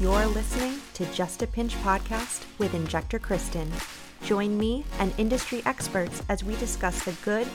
[0.00, 3.70] You're listening to Just a Pinch podcast with Injector Kristen.
[4.22, 7.46] Join me and industry experts as we discuss the good,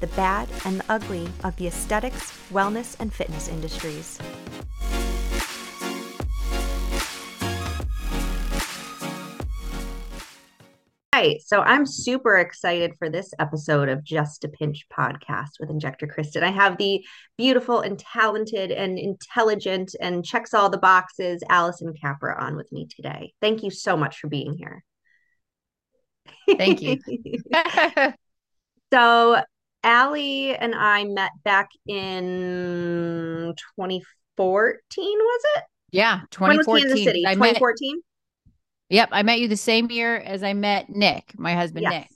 [0.00, 4.18] the bad, and the ugly of the aesthetics, wellness, and fitness industries.
[11.20, 16.06] Hi, so I'm super excited for this episode of Just a Pinch podcast with Injector
[16.06, 16.42] Kristen.
[16.42, 17.04] I have the
[17.36, 22.86] beautiful and talented and intelligent and checks all the boxes Alison Capra on with me
[22.86, 23.34] today.
[23.42, 24.82] Thank you so much for being here.
[26.56, 26.96] Thank you.
[28.90, 29.42] so,
[29.84, 35.64] Allie and I met back in 2014, was it?
[35.92, 36.86] Yeah, 2014.
[36.86, 38.00] Kansas City, 2014.
[38.90, 42.08] Yep, I met you the same year as I met Nick, my husband yes, Nick.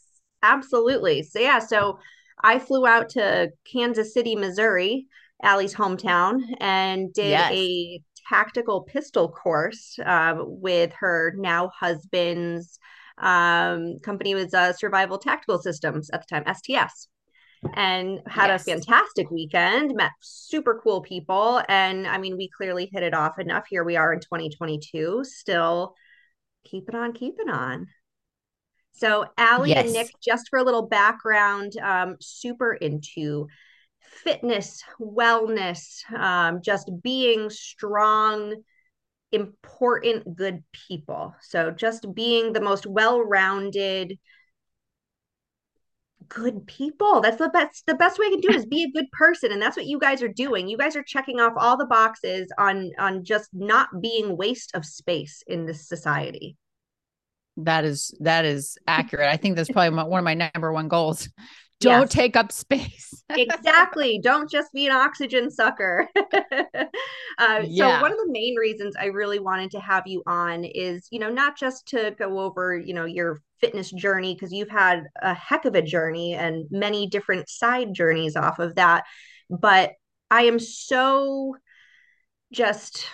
[0.42, 1.22] Absolutely.
[1.22, 1.98] So yeah, so
[2.42, 5.06] I flew out to Kansas City, Missouri,
[5.42, 7.52] Allie's hometown, and did yes.
[7.52, 12.78] a tactical pistol course uh, with her now husband's
[13.18, 17.08] um, company was uh, Survival Tactical Systems at the time, STS
[17.72, 18.62] and had yes.
[18.62, 23.38] a fantastic weekend met super cool people and i mean we clearly hit it off
[23.38, 25.94] enough here we are in 2022 still
[26.64, 27.86] keep it on, keep it on.
[28.92, 29.84] So Allie yes.
[29.84, 33.48] and Nick, just for a little background, um, super into
[34.00, 38.62] fitness, wellness, um, just being strong,
[39.32, 41.34] important, good people.
[41.40, 44.16] So just being the most well-rounded,
[46.28, 47.20] good people.
[47.20, 49.52] That's the best the best way I can do it is be a good person.
[49.52, 50.68] And that's what you guys are doing.
[50.68, 54.84] You guys are checking off all the boxes on on just not being waste of
[54.84, 56.56] space in this society.
[57.56, 59.28] That is that is accurate.
[59.28, 61.28] I think that's probably my, one of my number one goals.
[61.80, 62.12] Don't yes.
[62.12, 63.22] take up space.
[63.28, 64.18] exactly.
[64.22, 66.08] Don't just be an oxygen sucker.
[66.16, 67.96] uh, yeah.
[67.96, 71.18] So one of the main reasons I really wanted to have you on is, you
[71.18, 75.32] know, not just to go over, you know, your fitness journey because you've had a
[75.32, 79.04] heck of a journey and many different side journeys off of that,
[79.48, 79.92] but
[80.30, 81.56] I am so
[82.52, 83.06] just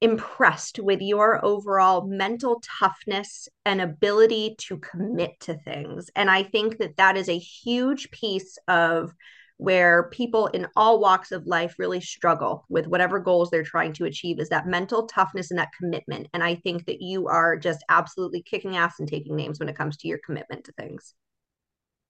[0.00, 6.10] impressed with your overall mental toughness and ability to commit to things.
[6.16, 9.12] And I think that that is a huge piece of
[9.56, 14.04] where people in all walks of life really struggle with whatever goals they're trying to
[14.04, 16.28] achieve is that mental toughness and that commitment.
[16.34, 19.76] And I think that you are just absolutely kicking ass and taking names when it
[19.76, 21.14] comes to your commitment to things.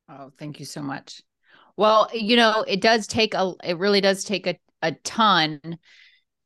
[0.09, 1.21] Oh, thank you so much.
[1.77, 5.61] Well, you know, it does take a it really does take a a ton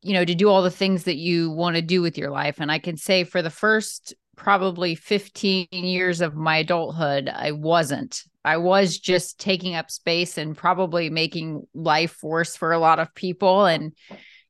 [0.01, 2.59] you know to do all the things that you want to do with your life
[2.59, 8.23] and i can say for the first probably 15 years of my adulthood i wasn't
[8.49, 13.13] i was just taking up space and probably making life worse for a lot of
[13.13, 13.93] people and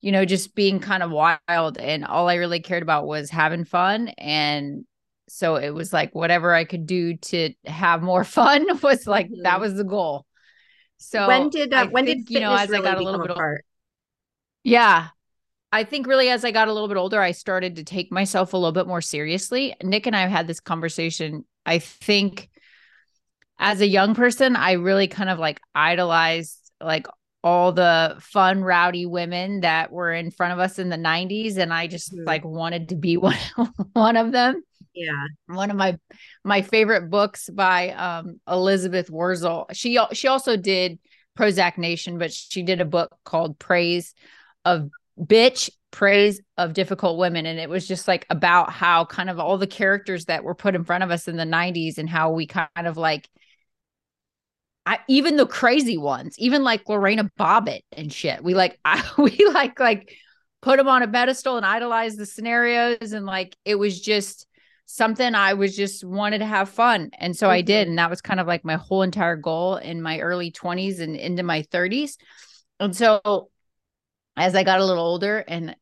[0.02, 3.66] you know just being kind of wild and all i really cared about was having
[3.66, 4.86] fun and
[5.28, 9.44] so it was like whatever i could do to have more fun was like mm-hmm.
[9.44, 10.26] that was the goal
[10.98, 13.22] so when did uh, when think, did you know as really i got a little
[13.22, 13.66] bit apart?
[14.64, 15.10] yeah
[15.72, 18.54] I think really as I got a little bit older, I started to take myself
[18.54, 19.76] a little bit more seriously.
[19.84, 21.46] Nick and I have had this conversation.
[21.66, 22.50] I think
[23.60, 27.08] as a young person, I really kind of like idolized like
[27.44, 31.58] all the fun, rowdy women that were in front of us in the 90s.
[31.58, 32.26] And I just mm-hmm.
[32.26, 33.38] like wanted to be one,
[33.94, 34.64] one of them.
[34.94, 35.26] Yeah.
[35.48, 35.98] One of my
[36.44, 39.68] my favorite books by um Elizabeth Wurtzel.
[39.74, 41.00] She she also did
[41.38, 44.14] Prozac Nation, but she did a book called Praise
[44.66, 49.40] of bitch praise of difficult women and it was just like about how kind of
[49.40, 52.32] all the characters that were put in front of us in the 90s and how
[52.32, 53.28] we kind of like
[54.90, 59.38] I, even the crazy ones even like lorena bobbitt and shit we like I, we
[59.54, 60.16] like like
[60.62, 64.48] put them on a pedestal and idolize the scenarios and like it was just
[64.86, 67.54] something i was just wanted to have fun and so mm-hmm.
[67.54, 70.52] i did and that was kind of like my whole entire goal in my early
[70.52, 72.18] 20s and into my 30s
[72.80, 73.50] and so
[74.40, 75.76] as I got a little older and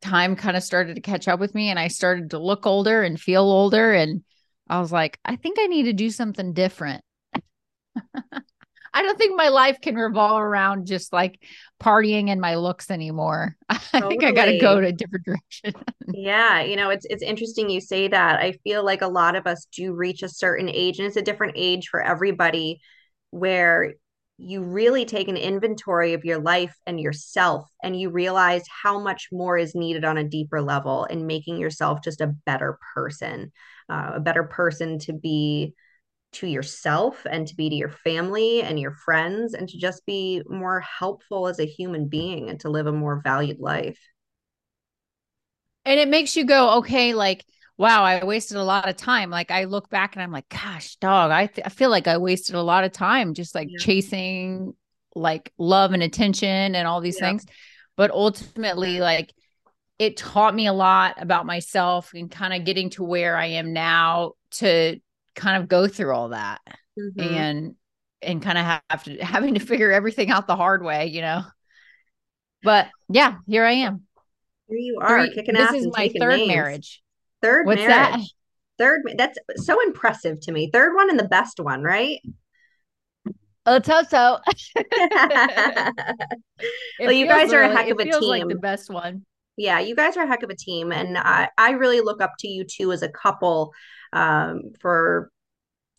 [0.00, 3.02] time kind of started to catch up with me and I started to look older
[3.02, 4.22] and feel older and
[4.68, 7.02] I was like, I think I need to do something different.
[8.94, 11.40] I don't think my life can revolve around just like
[11.82, 13.56] partying and my looks anymore.
[13.68, 15.74] I think I got to go to a different direction.
[16.14, 18.38] yeah, you know, it's it's interesting you say that.
[18.38, 21.22] I feel like a lot of us do reach a certain age and it's a
[21.22, 22.80] different age for everybody
[23.30, 23.94] where
[24.38, 29.28] you really take an inventory of your life and yourself and you realize how much
[29.32, 33.52] more is needed on a deeper level in making yourself just a better person
[33.88, 35.74] uh, a better person to be
[36.34, 40.42] to yourself and to be to your family and your friends and to just be
[40.48, 43.98] more helpful as a human being and to live a more valued life
[45.84, 47.44] and it makes you go, okay, like,
[47.76, 49.30] wow, I wasted a lot of time.
[49.30, 52.18] Like I look back and I'm like, gosh, dog, I, th- I feel like I
[52.18, 53.78] wasted a lot of time just like yeah.
[53.78, 54.74] chasing
[55.14, 57.28] like love and attention and all these yeah.
[57.28, 57.46] things.
[57.96, 59.32] But ultimately, like
[59.98, 63.72] it taught me a lot about myself and kind of getting to where I am
[63.72, 65.00] now to
[65.34, 66.60] kind of go through all that
[66.98, 67.20] mm-hmm.
[67.20, 67.74] and
[68.22, 71.42] and kind of have to having to figure everything out the hard way, you know.
[72.62, 74.02] But yeah, here I am.
[74.68, 75.72] Here you are, Three, kicking this ass.
[75.72, 76.48] This is my third names.
[76.48, 77.02] marriage.
[77.42, 78.14] Third What's marriage.
[78.14, 78.20] That?
[78.78, 79.02] Third.
[79.18, 80.70] That's so impressive to me.
[80.72, 82.20] Third one and the best one, right?
[83.66, 84.38] Oh, so.
[87.00, 88.20] well, you guys are a heck of a team.
[88.22, 89.24] Like the best one.
[89.56, 92.32] Yeah, you guys are a heck of a team, and I I really look up
[92.40, 93.72] to you two as a couple
[94.14, 95.30] um, for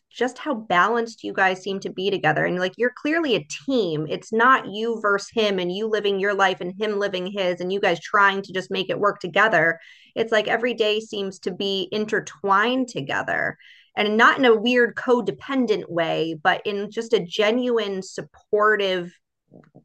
[0.09, 2.45] just how balanced you guys seem to be together.
[2.45, 4.07] And like you're clearly a team.
[4.09, 7.71] It's not you versus him and you living your life and him living his and
[7.71, 9.77] you guys trying to just make it work together.
[10.15, 13.57] It's like every day seems to be intertwined together
[13.97, 19.11] and not in a weird codependent way, but in just a genuine supportive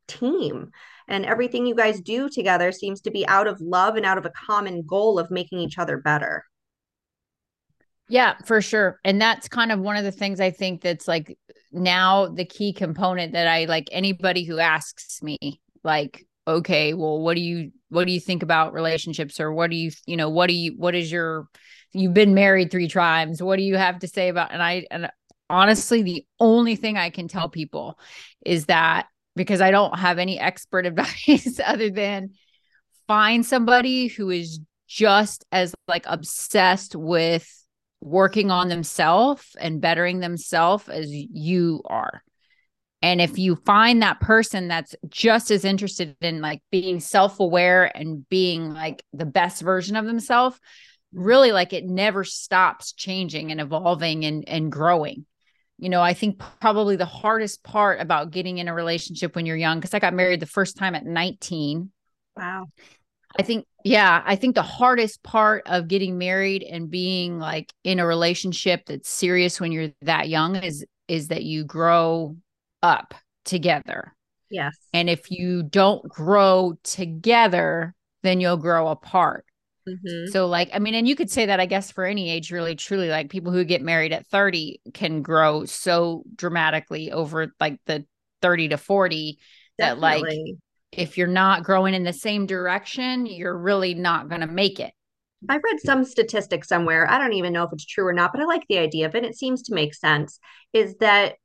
[0.06, 0.70] team.
[1.08, 4.26] And everything you guys do together seems to be out of love and out of
[4.26, 6.44] a common goal of making each other better.
[8.10, 8.98] Yeah, for sure.
[9.04, 11.38] And that's kind of one of the things I think that's like
[11.70, 15.38] now the key component that I like anybody who asks me,
[15.84, 19.76] like, okay, well, what do you what do you think about relationships or what do
[19.76, 21.46] you, you know, what do you what is your
[21.92, 23.40] you've been married three times.
[23.40, 25.08] What do you have to say about and I and
[25.48, 27.96] honestly, the only thing I can tell people
[28.44, 32.30] is that because I don't have any expert advice other than
[33.06, 34.58] find somebody who is
[34.88, 37.48] just as like obsessed with
[38.00, 42.22] working on themselves and bettering themselves as you are.
[43.02, 48.28] And if you find that person that's just as interested in like being self-aware and
[48.28, 50.58] being like the best version of themselves,
[51.12, 55.24] really like it never stops changing and evolving and and growing.
[55.78, 59.56] You know, I think probably the hardest part about getting in a relationship when you're
[59.56, 61.90] young because I got married the first time at 19.
[62.36, 62.66] Wow.
[63.38, 68.00] I think, yeah, I think the hardest part of getting married and being like in
[68.00, 72.36] a relationship that's serious when you're that young is is that you grow
[72.82, 74.14] up together.
[74.50, 74.76] Yes.
[74.92, 79.44] And if you don't grow together, then you'll grow apart.
[79.88, 80.30] Mm-hmm.
[80.30, 82.76] So, like, I mean, and you could say that, I guess, for any age, really,
[82.76, 88.04] truly, like people who get married at 30 can grow so dramatically over like the
[88.42, 89.38] 30 to 40
[89.78, 90.00] Definitely.
[90.00, 90.56] that, like,
[90.92, 94.92] if you're not growing in the same direction, you're really not going to make it.
[95.48, 97.08] I read some statistic somewhere.
[97.08, 99.14] I don't even know if it's true or not, but I like the idea of
[99.14, 99.24] it.
[99.24, 100.38] It seems to make sense.
[100.72, 101.36] Is that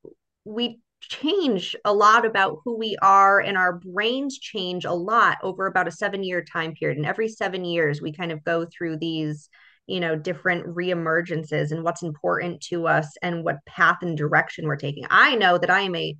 [0.43, 5.67] we change a lot about who we are and our brains change a lot over
[5.67, 6.97] about a seven year time period.
[6.97, 9.49] And every seven years, we kind of go through these
[9.87, 14.75] you know different reemergences and what's important to us and what path and direction we're
[14.75, 16.17] taking i know that i am a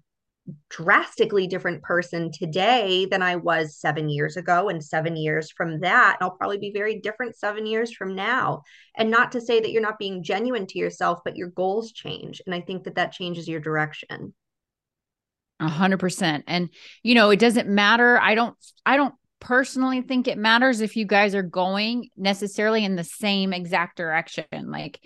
[0.70, 4.70] drastically different person today than I was seven years ago.
[4.70, 8.62] And seven years from that, I'll probably be very different seven years from now.
[8.96, 12.42] And not to say that you're not being genuine to yourself, but your goals change.
[12.46, 14.34] And I think that that changes your direction.
[15.60, 16.44] A hundred percent.
[16.48, 16.70] And,
[17.02, 18.20] you know, it doesn't matter.
[18.20, 18.56] I don't,
[18.86, 19.16] I don't
[19.46, 24.44] personally think it matters if you guys are going necessarily in the same exact direction.
[24.64, 25.00] Like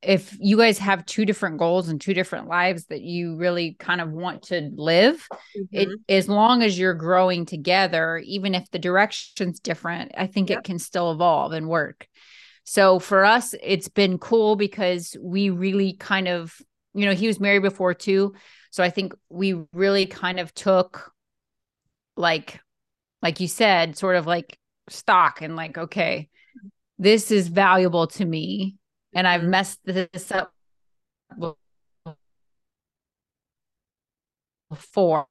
[0.00, 4.00] if you guys have two different goals and two different lives that you really kind
[4.00, 5.64] of want to live, mm-hmm.
[5.72, 10.60] it as long as you're growing together, even if the direction's different, I think yep.
[10.60, 12.06] it can still evolve and work.
[12.62, 16.56] So for us, it's been cool because we really kind of,
[16.94, 18.34] you know, he was married before too.
[18.70, 21.10] So I think we really kind of took
[22.16, 22.60] like
[23.22, 26.28] like you said, sort of like stock and like, okay,
[26.98, 28.76] this is valuable to me.
[29.14, 29.50] And I've mm-hmm.
[29.50, 30.52] messed this up
[34.68, 35.26] before.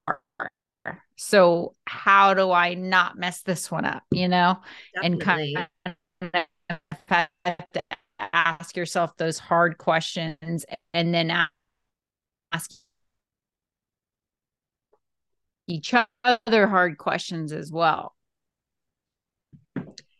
[1.17, 4.57] So how do I not mess this one up, you know?
[4.95, 5.55] Definitely.
[5.85, 6.45] And
[7.07, 7.55] kind of
[8.33, 11.31] ask yourself those hard questions and then
[12.51, 12.71] ask
[15.71, 18.13] each other hard questions as well.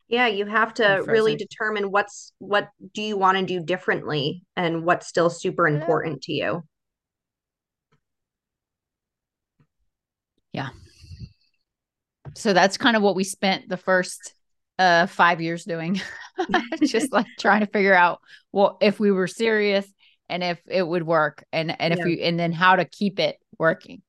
[0.07, 4.83] Yeah, you have to really determine what's what do you want to do differently and
[4.85, 6.63] what's still super important to you.
[10.51, 10.69] Yeah.
[12.35, 14.33] So that's kind of what we spent the first
[14.79, 16.01] uh 5 years doing.
[16.83, 18.19] Just like trying to figure out
[18.51, 19.85] well if we were serious
[20.27, 22.05] and if it would work and and if yeah.
[22.05, 24.01] we and then how to keep it working.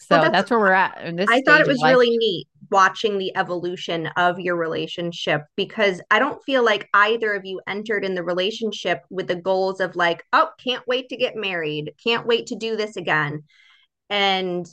[0.00, 0.98] So well, that's, that's, where we're at.
[1.28, 6.42] I thought it was really neat watching the evolution of your relationship because I don't
[6.44, 10.50] feel like either of you entered in the relationship with the goals of like, oh,
[10.62, 13.44] can't wait to get married, can't wait to do this again.
[14.08, 14.66] And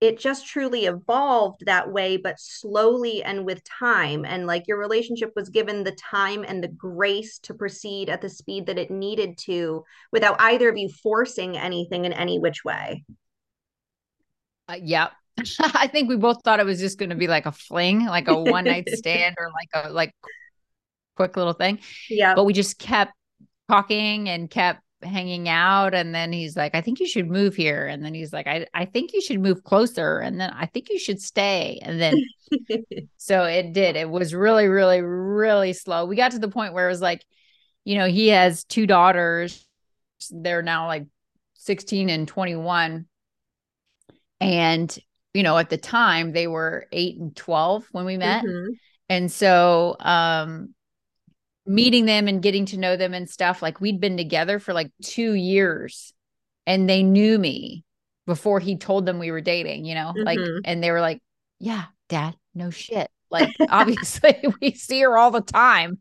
[0.00, 4.24] it just truly evolved that way, but slowly and with time.
[4.24, 8.28] And like your relationship was given the time and the grace to proceed at the
[8.28, 13.04] speed that it needed to without either of you forcing anything in any which way.
[14.72, 15.08] Uh, yeah.
[15.60, 18.28] I think we both thought it was just going to be like a fling, like
[18.28, 20.14] a one night stand or like a like
[21.16, 21.80] quick little thing.
[22.08, 22.34] Yeah.
[22.34, 23.12] But we just kept
[23.68, 27.88] talking and kept hanging out and then he's like i think you should move here
[27.88, 30.90] and then he's like i, I think you should move closer and then i think
[30.90, 32.14] you should stay and then
[33.16, 36.86] so it did it was really really really slow we got to the point where
[36.86, 37.24] it was like
[37.84, 39.66] you know he has two daughters
[40.30, 41.06] they're now like
[41.54, 43.06] 16 and 21
[44.42, 44.98] and
[45.34, 48.72] you know at the time they were 8 and 12 when we met mm-hmm.
[49.08, 50.74] and so um
[51.64, 54.90] meeting them and getting to know them and stuff like we'd been together for like
[55.02, 56.12] 2 years
[56.66, 57.84] and they knew me
[58.26, 60.24] before he told them we were dating you know mm-hmm.
[60.24, 61.20] like and they were like
[61.58, 65.98] yeah dad no shit like obviously we see her all the time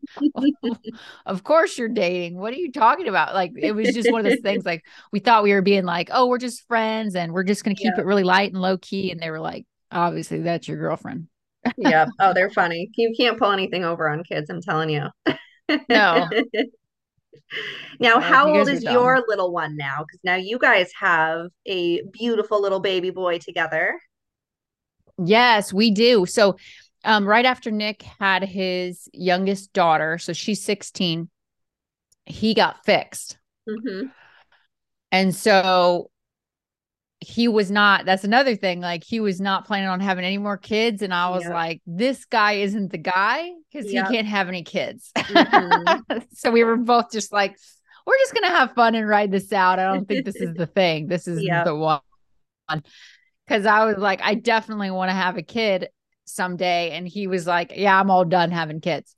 [1.25, 4.31] of course you're dating what are you talking about like it was just one of
[4.31, 7.43] those things like we thought we were being like oh we're just friends and we're
[7.43, 8.01] just going to keep yeah.
[8.01, 11.27] it really light and low key and they were like obviously that's your girlfriend
[11.77, 15.07] yeah oh they're funny you can't pull anything over on kids i'm telling you
[15.89, 16.27] no.
[17.99, 19.99] now, how old is your little one now?
[19.99, 23.99] Because now you guys have a beautiful little baby boy together.
[25.23, 26.25] Yes, we do.
[26.25, 26.57] So,
[27.03, 31.29] um, right after Nick had his youngest daughter, so she's 16,
[32.25, 33.37] he got fixed.
[33.67, 34.07] Mm-hmm.
[35.11, 36.11] And so
[37.21, 40.57] he was not that's another thing like he was not planning on having any more
[40.57, 41.53] kids and i was yep.
[41.53, 44.07] like this guy isn't the guy because yep.
[44.07, 46.17] he can't have any kids mm-hmm.
[46.33, 47.55] so we were both just like
[48.07, 50.65] we're just gonna have fun and ride this out i don't think this is the
[50.75, 51.63] thing this is yep.
[51.63, 52.01] the one
[53.45, 55.89] because i was like i definitely want to have a kid
[56.31, 59.15] someday and he was like yeah i'm all done having kids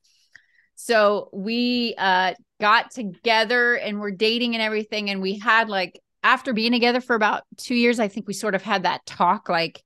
[0.76, 6.54] so we uh got together and we're dating and everything and we had like after
[6.54, 9.84] being together for about two years, I think we sort of had that talk like,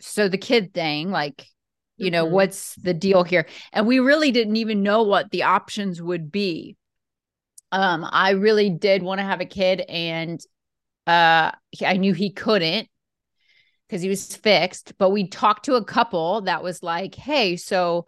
[0.00, 1.46] so the kid thing, like,
[1.96, 2.12] you mm-hmm.
[2.12, 3.46] know, what's the deal here?
[3.72, 6.76] And we really didn't even know what the options would be.
[7.72, 10.40] Um, I really did want to have a kid, and
[11.06, 11.52] uh,
[11.84, 12.88] I knew he couldn't
[13.90, 14.96] because he was fixed.
[14.98, 18.06] But we talked to a couple that was like, hey, so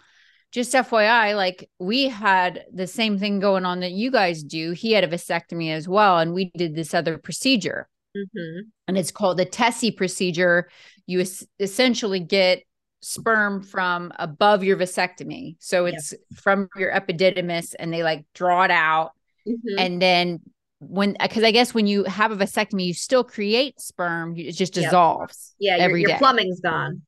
[0.53, 4.71] just FYI, like we had the same thing going on that you guys do.
[4.71, 7.89] He had a vasectomy as well, and we did this other procedure.
[8.17, 8.69] Mm-hmm.
[8.87, 10.69] And it's called the TESE procedure.
[11.07, 12.63] You es- essentially get
[13.01, 15.57] sperm from above your vasectomy.
[15.59, 16.21] So it's yep.
[16.41, 19.13] from your epididymis, and they like draw it out.
[19.49, 19.79] Mm-hmm.
[19.79, 20.41] And then
[20.89, 24.75] when, because I guess when you have a vasectomy, you still create sperm, it just
[24.75, 25.55] dissolves.
[25.59, 25.79] Yep.
[25.79, 27.03] Yeah, your, your plumbing's gone.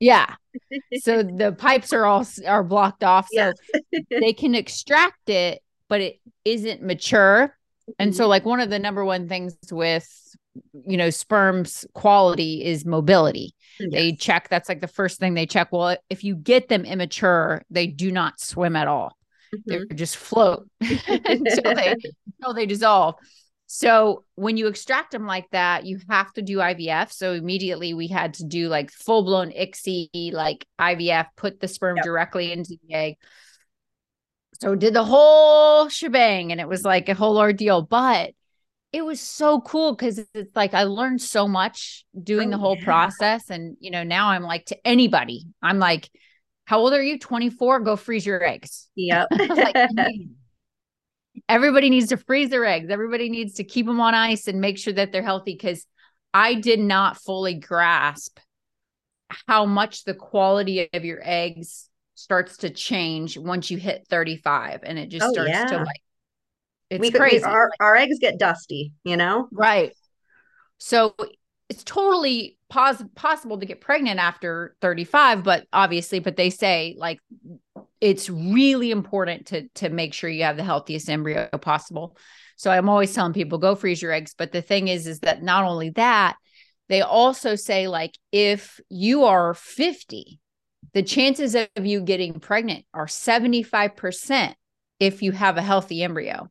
[0.00, 0.34] Yeah.
[1.00, 3.28] so the pipes are all are blocked off.
[3.32, 3.52] So
[4.10, 7.56] they can extract it, but it isn't mature.
[7.98, 8.30] And so mm-hmm.
[8.30, 10.08] like one of the number one things with
[10.86, 13.54] you know sperm's quality is mobility.
[13.78, 13.90] Yes.
[13.92, 15.68] They check that's like the first thing they check.
[15.70, 19.16] Well, if you get them immature, they do not swim at all.
[19.54, 19.84] Mm-hmm.
[19.88, 21.94] They just float until they
[22.40, 23.16] until they dissolve.
[23.66, 27.10] So when you extract them like that, you have to do IVF.
[27.10, 31.96] So immediately we had to do like full blown ICSI, like IVF, put the sperm
[31.96, 32.04] yep.
[32.04, 33.14] directly into the egg.
[34.60, 38.32] So did the whole shebang and it was like a whole ordeal, but
[38.92, 42.76] it was so cool because it's like I learned so much doing oh, the whole
[42.76, 42.84] yeah.
[42.84, 43.48] process.
[43.48, 46.10] And you know, now I'm like to anybody, I'm like,
[46.72, 47.18] how old are you?
[47.18, 48.88] 24, go freeze your eggs.
[48.96, 49.28] Yep.
[49.50, 49.76] like,
[51.46, 52.88] everybody needs to freeze their eggs.
[52.88, 55.86] Everybody needs to keep them on ice and make sure that they're healthy because
[56.32, 58.38] I did not fully grasp
[59.46, 64.98] how much the quality of your eggs starts to change once you hit 35 and
[64.98, 65.66] it just oh, starts yeah.
[65.66, 66.02] to like
[66.88, 67.44] it's we, crazy.
[67.44, 69.46] We, our, our eggs get dusty, you know?
[69.52, 69.92] Right.
[70.78, 71.14] So
[71.68, 77.18] it's totally pos- possible to get pregnant after 35, but obviously, but they say like
[78.00, 82.16] it's really important to to make sure you have the healthiest embryo possible.
[82.56, 85.42] So I'm always telling people go freeze your eggs, but the thing is is that
[85.42, 86.36] not only that,
[86.88, 90.40] they also say like if you are 50,
[90.94, 94.54] the chances of you getting pregnant are 75%
[94.98, 96.48] if you have a healthy embryo.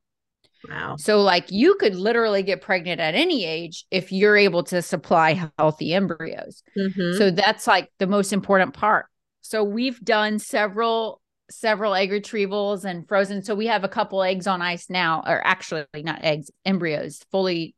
[0.70, 0.96] Wow.
[0.98, 5.50] So, like, you could literally get pregnant at any age if you're able to supply
[5.58, 6.64] healthy embryos.
[6.78, 7.18] Mm-hmm.
[7.18, 9.08] So, that's like the most important part.
[9.42, 13.44] So, we've done several several egg retrievals and frozen.
[13.44, 17.76] So we have a couple eggs on ice now, or actually not eggs, embryos, fully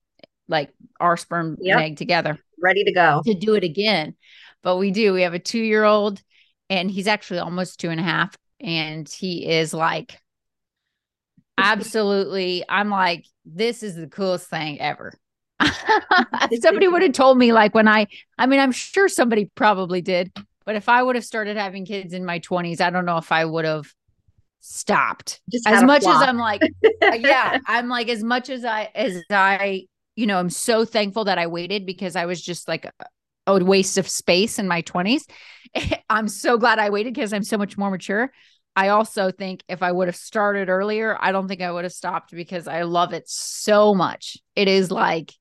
[0.47, 1.77] like our sperm yep.
[1.77, 2.37] and egg together.
[2.61, 3.21] Ready to go.
[3.25, 4.15] To do it again.
[4.61, 5.13] But we do.
[5.13, 6.21] We have a two year old
[6.69, 8.35] and he's actually almost two and a half.
[8.59, 10.17] And he is like
[11.57, 15.13] absolutely, I'm like, this is the coolest thing ever.
[16.61, 18.07] somebody would have told me like when I
[18.37, 20.31] I mean I'm sure somebody probably did
[20.65, 23.31] but if I would have started having kids in my 20s, I don't know if
[23.31, 23.93] I would have
[24.61, 25.41] stopped.
[25.51, 26.61] Just as much as I'm like,
[27.01, 31.37] yeah, I'm like, as much as I, as I, you know, I'm so thankful that
[31.37, 32.91] I waited because I was just like a,
[33.47, 35.23] a waste of space in my 20s.
[36.09, 38.31] I'm so glad I waited because I'm so much more mature.
[38.75, 41.93] I also think if I would have started earlier, I don't think I would have
[41.93, 44.37] stopped because I love it so much.
[44.55, 45.31] It is like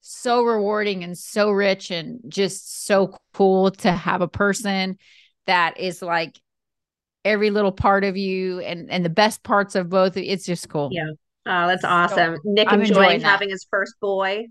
[0.00, 4.98] so rewarding and so rich and just so cool to have a person
[5.46, 6.38] that is like
[7.24, 10.90] every little part of you and and the best parts of both it's just cool.
[10.92, 11.10] Yeah.
[11.46, 12.36] Oh that's awesome.
[12.36, 14.46] So, nick I'm enjoying, enjoying having his first boy.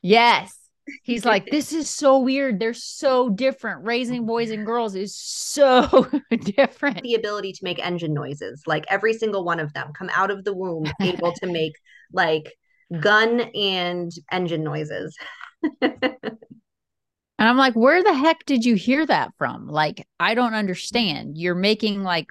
[0.00, 0.65] Yes
[1.02, 6.08] he's like this is so weird they're so different raising boys and girls is so
[6.42, 10.30] different the ability to make engine noises like every single one of them come out
[10.30, 11.72] of the womb able to make
[12.12, 12.52] like
[13.00, 15.16] gun and engine noises.
[15.80, 15.96] and
[17.38, 19.68] I'm like, where the heck did you hear that from?
[19.68, 21.36] Like, I don't understand.
[21.36, 22.30] You're making like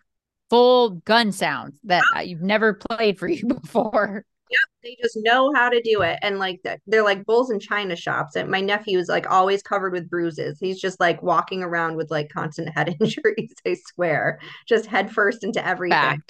[0.49, 4.25] full gun sounds that uh, you've never played for you before.
[4.49, 7.95] Yep, they just know how to do it, and like they're like bulls in china
[7.95, 8.35] shops.
[8.35, 10.57] And my nephew is like always covered with bruises.
[10.59, 13.53] He's just like walking around with like constant head injuries.
[13.65, 16.21] I swear, just head first into everything.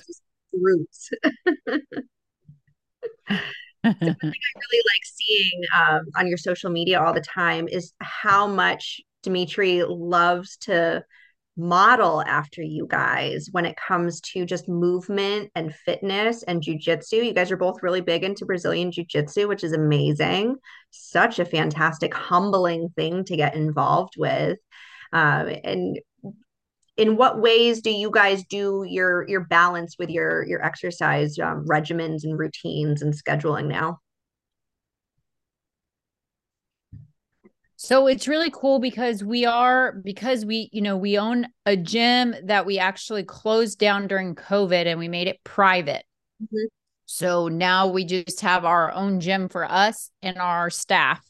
[0.53, 1.09] Roots.
[3.85, 8.47] something I really like seeing um, on your social media all the time is how
[8.47, 11.03] much Dimitri loves to
[11.57, 17.25] model after you guys when it comes to just movement and fitness and jujitsu.
[17.25, 20.57] You guys are both really big into Brazilian jiu-jitsu, which is amazing.
[20.91, 24.57] Such a fantastic, humbling thing to get involved with.
[25.13, 25.99] Um, and
[26.97, 31.65] in what ways do you guys do your your balance with your your exercise um,
[31.67, 33.99] regimens and routines and scheduling now
[37.85, 42.35] so it's really cool because we are because we you know we own a gym
[42.43, 46.03] that we actually closed down during covid and we made it private
[46.41, 46.65] mm-hmm.
[47.05, 51.23] so now we just have our own gym for us and our staff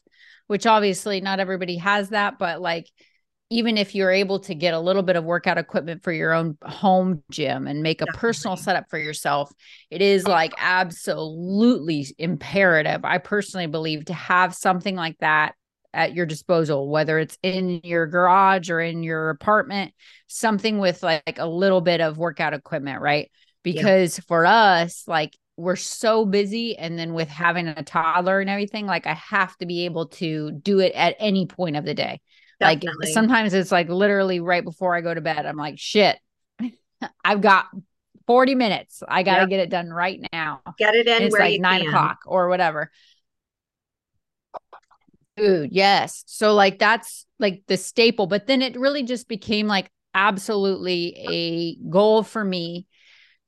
[0.46, 2.88] which obviously not everybody has that but like
[3.48, 6.58] even if you're able to get a little bit of workout equipment for your own
[6.62, 9.52] home gym and make a personal setup for yourself,
[9.88, 13.04] it is like absolutely imperative.
[13.04, 15.54] I personally believe to have something like that
[15.96, 19.94] at your disposal, whether it's in your garage or in your apartment,
[20.26, 23.30] something with like a little bit of workout equipment, right?
[23.62, 24.24] Because yeah.
[24.28, 29.06] for us, like we're so busy and then with having a toddler and everything, like
[29.06, 32.20] I have to be able to do it at any point of the day.
[32.60, 32.90] Definitely.
[33.00, 36.18] Like sometimes it's like literally right before I go to bed, I'm like, shit,
[37.24, 37.66] I've got
[38.26, 39.02] 40 minutes.
[39.08, 39.48] I got to yep.
[39.48, 40.60] get it done right now.
[40.78, 41.88] Get it in it's like nine can.
[41.88, 42.90] o'clock or whatever.
[45.36, 46.24] Food, yes.
[46.26, 51.90] So like that's like the staple, but then it really just became like absolutely a
[51.90, 52.86] goal for me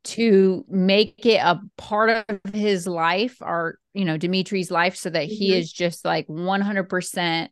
[0.05, 5.25] to make it a part of his life or you know Dimitri's life so that
[5.25, 5.35] mm-hmm.
[5.35, 7.49] he is just like 100%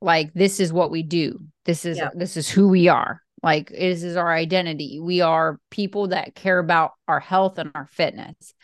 [0.00, 2.10] like this is what we do this is yeah.
[2.14, 6.58] this is who we are like this is our identity we are people that care
[6.58, 8.54] about our health and our fitness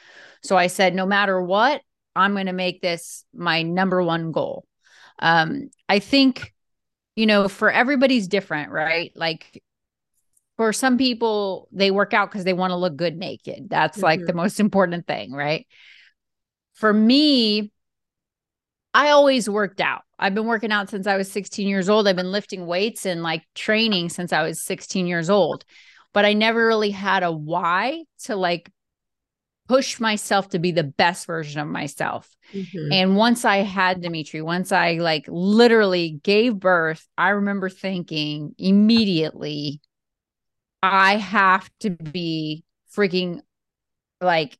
[0.42, 1.80] so i said no matter what
[2.14, 4.64] i'm going to make this my number one goal
[5.20, 6.52] um i think
[7.16, 9.62] you know for everybody's different right like
[10.56, 14.04] for some people they work out because they want to look good naked that's mm-hmm.
[14.04, 14.38] like the mm-hmm.
[14.38, 15.66] most important thing right
[16.74, 17.70] for me
[18.94, 20.02] I always worked out.
[20.20, 22.06] I've been working out since I was 16 years old.
[22.06, 25.64] I've been lifting weights and like training since I was 16 years old.
[26.12, 28.70] But I never really had a why to like
[29.68, 32.28] push myself to be the best version of myself.
[32.52, 32.92] Mm-hmm.
[32.92, 39.80] And once I had Dimitri, once I like literally gave birth, I remember thinking immediately,
[40.82, 43.40] I have to be freaking
[44.20, 44.58] like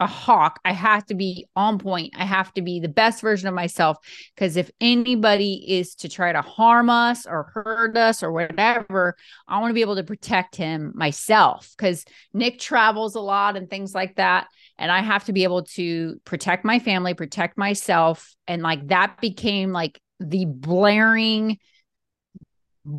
[0.00, 0.60] a hawk.
[0.64, 2.14] I have to be on point.
[2.16, 3.98] I have to be the best version of myself.
[4.34, 9.60] Because if anybody is to try to harm us or hurt us or whatever, I
[9.60, 11.72] want to be able to protect him myself.
[11.76, 14.48] Because Nick travels a lot and things like that.
[14.78, 18.36] And I have to be able to protect my family, protect myself.
[18.46, 21.58] And like that became like the blaring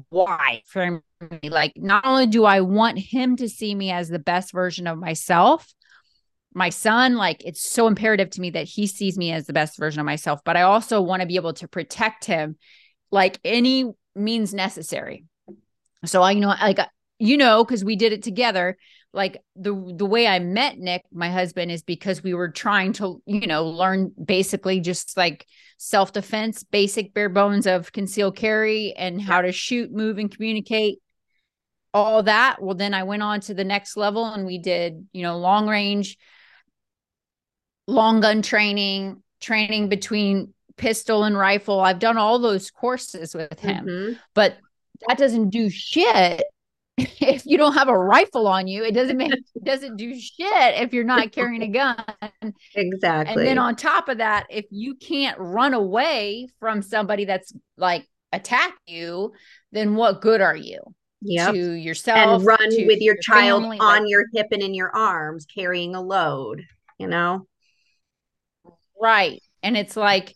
[0.10, 1.50] why for me.
[1.50, 4.98] Like, not only do I want him to see me as the best version of
[4.98, 5.68] myself,
[6.54, 9.78] my son, like it's so imperative to me that he sees me as the best
[9.78, 12.58] version of myself, but I also want to be able to protect him
[13.12, 15.26] like any means necessary.
[16.06, 16.80] So I you know like
[17.20, 18.78] you know cuz we did it together
[19.12, 23.22] like the the way I met Nick my husband is because we were trying to
[23.26, 25.46] you know learn basically just like
[25.78, 31.00] self defense basic bare bones of conceal carry and how to shoot move and communicate
[31.94, 35.24] all that well then I went on to the next level and we did you
[35.24, 36.18] know long range
[37.90, 41.80] long gun training, training between pistol and rifle.
[41.80, 44.14] I've done all those courses with him, mm-hmm.
[44.34, 44.58] but
[45.08, 46.44] that doesn't do shit
[46.98, 48.84] if you don't have a rifle on you.
[48.84, 52.04] It doesn't make it doesn't do shit if you're not carrying a gun.
[52.76, 53.36] Exactly.
[53.36, 58.08] And then on top of that, if you can't run away from somebody that's like
[58.32, 59.34] attack you,
[59.72, 60.80] then what good are you?
[61.22, 61.54] Yep.
[61.54, 64.74] to yourself and run with your, your child family, on like, your hip and in
[64.74, 66.66] your arms carrying a load
[66.98, 67.46] you know
[69.00, 69.42] Right.
[69.64, 70.36] And it's like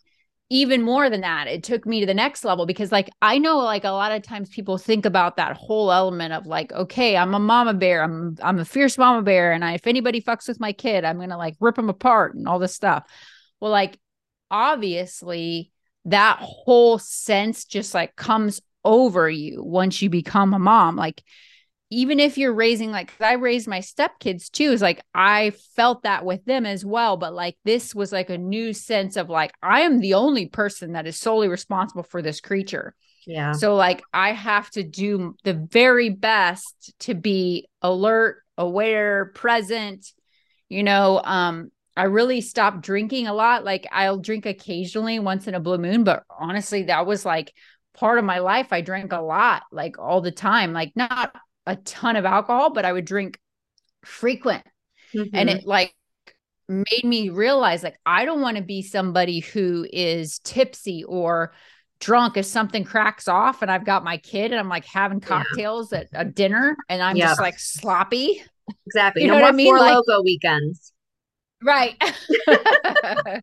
[0.50, 3.58] even more than that, it took me to the next level because like I know
[3.58, 7.34] like a lot of times people think about that whole element of like, okay, I'm
[7.34, 8.02] a mama bear.
[8.02, 9.52] I'm I'm a fierce mama bear.
[9.52, 12.46] And I, if anybody fucks with my kid, I'm gonna like rip them apart and
[12.46, 13.04] all this stuff.
[13.60, 13.98] Well, like
[14.50, 15.72] obviously
[16.04, 20.96] that whole sense just like comes over you once you become a mom.
[20.96, 21.22] Like
[21.94, 26.24] even if you're raising like I raised my stepkids too, is like I felt that
[26.24, 27.16] with them as well.
[27.16, 30.92] But like this was like a new sense of like I am the only person
[30.92, 32.94] that is solely responsible for this creature.
[33.26, 33.52] Yeah.
[33.52, 40.04] So like I have to do the very best to be alert, aware, present.
[40.68, 43.64] You know, um, I really stopped drinking a lot.
[43.64, 47.52] Like I'll drink occasionally once in a blue moon, but honestly, that was like
[47.94, 48.72] part of my life.
[48.72, 51.32] I drank a lot, like all the time, like not
[51.66, 53.38] a ton of alcohol, but I would drink
[54.04, 54.64] frequent.
[55.14, 55.34] Mm-hmm.
[55.34, 55.94] And it like
[56.68, 61.52] made me realize like I don't want to be somebody who is tipsy or
[62.00, 65.92] drunk if something cracks off and I've got my kid and I'm like having cocktails
[65.92, 66.00] yeah.
[66.00, 67.28] at a dinner and I'm yeah.
[67.28, 68.42] just like sloppy.
[68.86, 69.22] Exactly.
[69.22, 69.76] You no know more I mean?
[69.76, 70.92] Like, Loko weekends.
[71.62, 71.96] Right.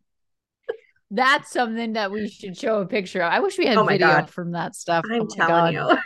[1.10, 3.32] That's something that we should show a picture of.
[3.32, 4.30] I wish we had oh video God.
[4.30, 5.04] from that stuff.
[5.10, 5.98] I'm oh telling God.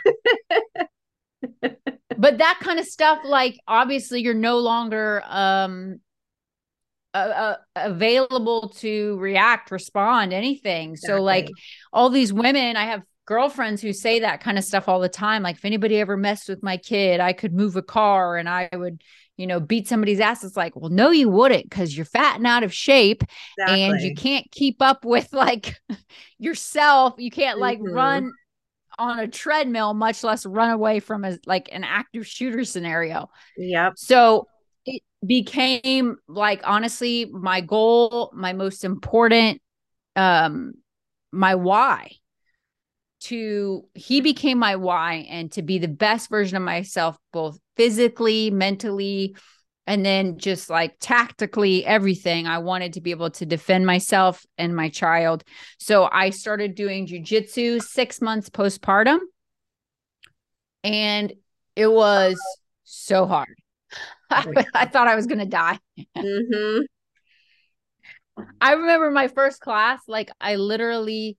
[1.63, 1.69] you.
[2.15, 5.99] but that kind of stuff like obviously you're no longer um
[7.13, 11.17] uh, available to react respond anything exactly.
[11.17, 11.49] so like
[11.91, 15.41] all these women i have girlfriends who say that kind of stuff all the time
[15.41, 18.69] like if anybody ever messed with my kid i could move a car and i
[18.73, 19.01] would
[19.35, 22.47] you know beat somebody's ass it's like well no you wouldn't because you're fat and
[22.47, 23.23] out of shape
[23.57, 23.83] exactly.
[23.83, 25.79] and you can't keep up with like
[26.37, 27.93] yourself you can't like mm-hmm.
[27.93, 28.31] run
[28.97, 33.29] on a treadmill, much less run away from a like an active shooter scenario.
[33.57, 33.93] Yep.
[33.97, 34.47] So
[34.85, 39.61] it became like honestly my goal, my most important,
[40.15, 40.73] um,
[41.31, 42.11] my why.
[43.21, 48.51] To he became my why and to be the best version of myself, both physically,
[48.51, 49.35] mentally,
[49.87, 54.75] and then just like tactically everything i wanted to be able to defend myself and
[54.75, 55.43] my child.
[55.79, 59.19] So i started doing jujitsu six months postpartum.
[60.83, 61.33] And
[61.75, 62.37] it was
[62.83, 63.55] so hard.
[64.29, 65.79] I, thought i was going to die.
[66.15, 66.81] Mm-hmm.
[68.59, 71.37] i remember my first class like i literally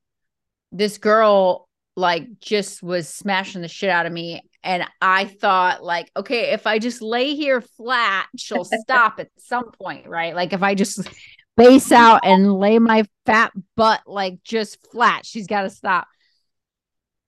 [0.72, 6.10] this girl like just was smashing the shit out of me and I thought, like,
[6.16, 10.34] okay, if I just lay here flat, she'll stop at some point, right?
[10.34, 11.08] Like, if I just
[11.56, 16.06] base out and lay my fat butt like just flat, she's got to stop.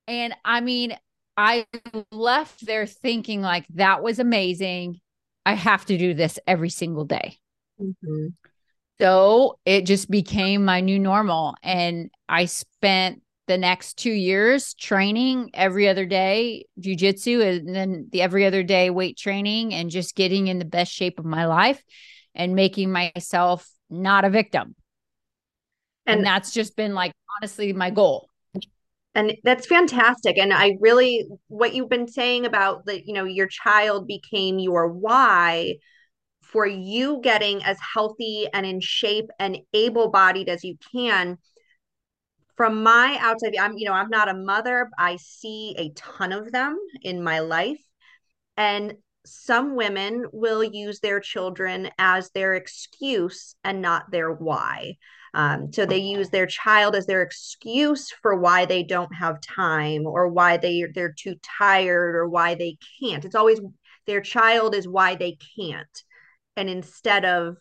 [0.06, 0.96] And I mean,
[1.36, 1.66] I
[2.10, 5.00] left there thinking, like, that was amazing.
[5.46, 7.38] I have to do this every single day.
[7.80, 8.28] Mm-hmm.
[9.00, 11.54] So it just became my new normal.
[11.62, 18.22] And I spent the next two years training every other day jujitsu and then the
[18.22, 21.82] every other day weight training and just getting in the best shape of my life
[22.32, 24.76] and making myself not a victim.
[26.06, 28.28] And, and that's just been like honestly my goal.
[29.16, 30.38] And that's fantastic.
[30.38, 34.86] And I really what you've been saying about that, you know, your child became your
[34.86, 35.74] why
[36.40, 41.36] for you getting as healthy and in shape and able bodied as you can
[42.60, 46.30] from my outside view, i'm you know i'm not a mother i see a ton
[46.30, 47.80] of them in my life.
[48.58, 54.96] And some women will use their children as their excuse and not their why.
[55.32, 60.06] Um, so they use their child as their excuse for why they don't have time
[60.06, 63.24] or why they they're too tired or why they can't.
[63.24, 63.62] It's always
[64.06, 66.04] their child is why they can't
[66.58, 67.56] and instead of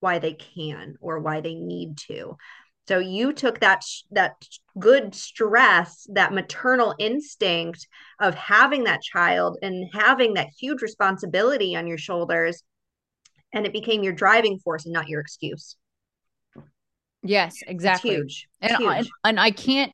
[0.00, 2.36] why they can or why they need to
[2.88, 4.34] so you took that that
[4.78, 7.86] good stress, that maternal instinct
[8.20, 12.62] of having that child and having that huge responsibility on your shoulders
[13.52, 15.76] and it became your driving force and not your excuse.
[17.22, 18.10] Yes, exactly.
[18.10, 18.48] It's huge.
[18.60, 18.96] It's and, huge.
[18.96, 19.92] and and I can't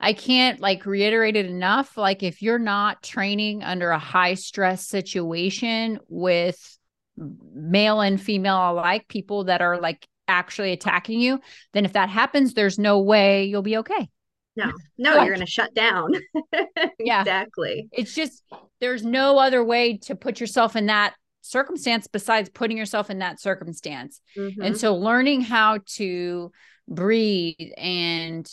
[0.00, 1.96] I can't like reiterate it enough.
[1.96, 6.78] Like if you're not training under a high stress situation with
[7.16, 11.40] male and female alike, people that are like actually attacking you,
[11.72, 14.08] then if that happens, there's no way you'll be okay.
[14.56, 16.12] No, no, you're going to shut down.
[16.98, 17.88] yeah, exactly.
[17.92, 18.42] It's just
[18.80, 23.40] there's no other way to put yourself in that circumstance besides putting yourself in that
[23.40, 24.20] circumstance.
[24.36, 24.62] Mm-hmm.
[24.62, 26.50] And so learning how to
[26.88, 28.48] breathe and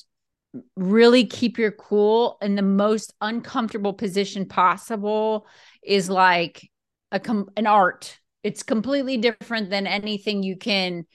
[0.75, 5.47] really keep your cool in the most uncomfortable position possible
[5.81, 6.69] is like
[7.11, 8.19] a com- an art.
[8.43, 11.05] It's completely different than anything you can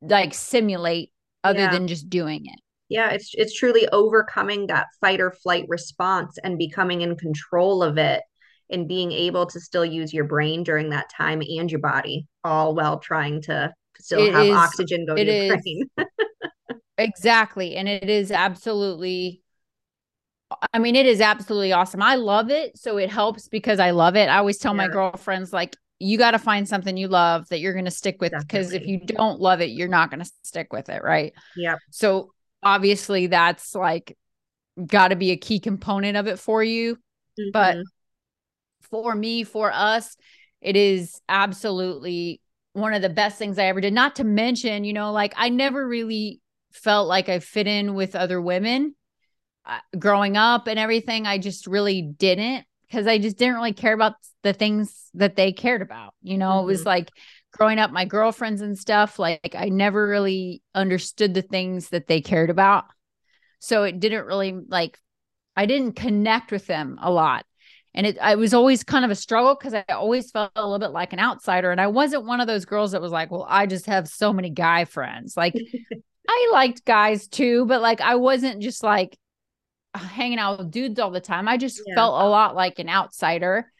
[0.00, 1.12] like simulate
[1.44, 1.70] other yeah.
[1.70, 6.58] than just doing it yeah it's it's truly overcoming that fight or flight response and
[6.58, 8.22] becoming in control of it
[8.70, 12.74] and being able to still use your brain during that time and your body all
[12.74, 15.90] while trying to still it have is, oxygen go to your is, brain
[16.98, 19.42] exactly and it is absolutely
[20.72, 22.02] I mean, it is absolutely awesome.
[22.02, 22.76] I love it.
[22.76, 24.28] So it helps because I love it.
[24.28, 24.86] I always tell yeah.
[24.86, 28.20] my girlfriends, like, you got to find something you love that you're going to stick
[28.20, 31.34] with because if you don't love it you're not going to stick with it right?
[31.56, 32.32] Yeah so
[32.62, 34.16] obviously that's like
[34.86, 37.50] got to be a key component of it for you mm-hmm.
[37.52, 37.76] but
[38.90, 40.16] for me for us
[40.60, 42.40] it is absolutely
[42.72, 43.92] one of the best things i ever did.
[43.92, 46.40] Not to mention you know like i never really
[46.72, 48.94] felt like i fit in with other women
[49.66, 53.94] uh, growing up and everything i just really didn't because I just didn't really care
[53.94, 56.14] about the things that they cared about.
[56.22, 56.64] You know, mm-hmm.
[56.64, 56.88] it was mm-hmm.
[56.88, 57.10] like
[57.52, 62.20] growing up, my girlfriends and stuff, like I never really understood the things that they
[62.20, 62.84] cared about.
[63.60, 64.98] So it didn't really like,
[65.56, 67.44] I didn't connect with them a lot.
[67.92, 70.78] And it, I was always kind of a struggle because I always felt a little
[70.78, 71.72] bit like an outsider.
[71.72, 74.32] And I wasn't one of those girls that was like, well, I just have so
[74.32, 75.36] many guy friends.
[75.36, 75.54] Like,
[76.28, 79.18] I liked guys too, but like, I wasn't just like,
[79.94, 81.48] hanging out with dudes all the time.
[81.48, 81.94] I just yeah.
[81.94, 83.70] felt a lot like an outsider.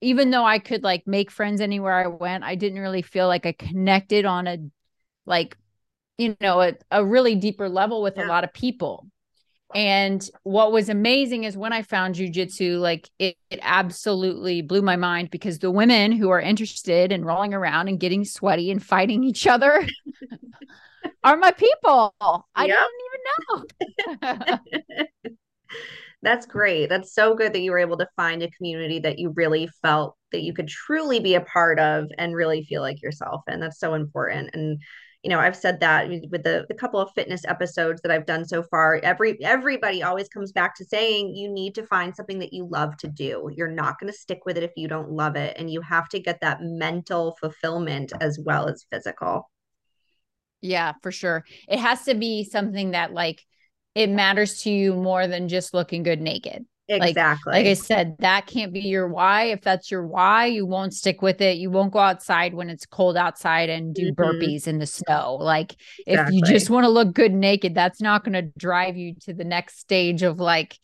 [0.00, 3.46] Even though I could like make friends anywhere I went, I didn't really feel like
[3.46, 4.58] I connected on a
[5.24, 5.56] like,
[6.18, 8.26] you know, a, a really deeper level with yeah.
[8.26, 9.06] a lot of people.
[9.74, 14.96] And what was amazing is when I found jujitsu, like it, it absolutely blew my
[14.96, 19.24] mind because the women who are interested in rolling around and getting sweaty and fighting
[19.24, 19.86] each other
[21.24, 22.14] are my people.
[22.20, 22.76] I yep.
[22.78, 23.66] didn't
[24.22, 24.58] even know.
[26.22, 26.88] That's great.
[26.88, 30.16] That's so good that you were able to find a community that you really felt
[30.32, 33.42] that you could truly be a part of and really feel like yourself.
[33.46, 34.50] And that's so important.
[34.54, 34.80] And
[35.26, 38.44] you know, I've said that with the, the couple of fitness episodes that I've done
[38.44, 39.00] so far.
[39.02, 42.96] Every everybody always comes back to saying you need to find something that you love
[42.98, 43.50] to do.
[43.52, 46.08] You're not going to stick with it if you don't love it, and you have
[46.10, 49.50] to get that mental fulfillment as well as physical.
[50.60, 51.44] Yeah, for sure.
[51.68, 53.42] It has to be something that like
[53.96, 56.66] it matters to you more than just looking good naked.
[56.86, 57.50] Exactly.
[57.50, 59.44] Like, like I said, that can't be your why.
[59.44, 61.56] If that's your why, you won't stick with it.
[61.56, 64.22] You won't go outside when it's cold outside and do mm-hmm.
[64.22, 65.38] burpees in the snow.
[65.40, 65.74] Like
[66.06, 66.36] exactly.
[66.36, 69.32] if you just want to look good naked, that's not going to drive you to
[69.32, 70.78] the next stage of like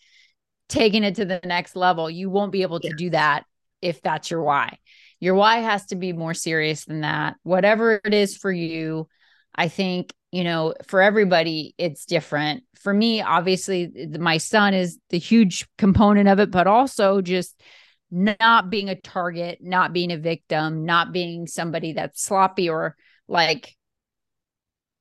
[0.70, 2.08] taking it to the next level.
[2.08, 3.44] You won't be able to do that
[3.82, 4.78] if that's your why.
[5.20, 7.36] Your why has to be more serious than that.
[7.42, 9.06] Whatever it is for you,
[9.54, 12.64] I think you know, for everybody, it's different.
[12.80, 17.60] For me, obviously, my son is the huge component of it, but also just
[18.10, 22.96] not being a target, not being a victim, not being somebody that's sloppy or
[23.28, 23.76] like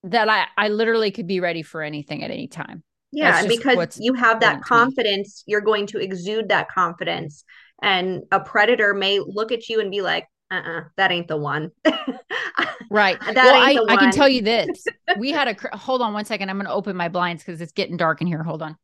[0.03, 2.83] that I, I literally could be ready for anything at any time.
[3.13, 7.43] Yeah, because you have that confidence, you're going to exude that confidence.
[7.81, 11.71] And a predator may look at you and be like, uh-uh, that ain't the one.
[12.91, 13.17] right.
[13.19, 14.85] That well, I, I can tell you this.
[15.17, 16.49] We had a, hold on one second.
[16.49, 18.43] I'm going to open my blinds because it's getting dark in here.
[18.43, 18.77] Hold on.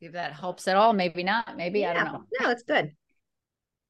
[0.00, 1.56] If that helps at all, maybe not.
[1.56, 1.90] Maybe yeah.
[1.90, 2.24] I don't know.
[2.40, 2.92] No, it's good.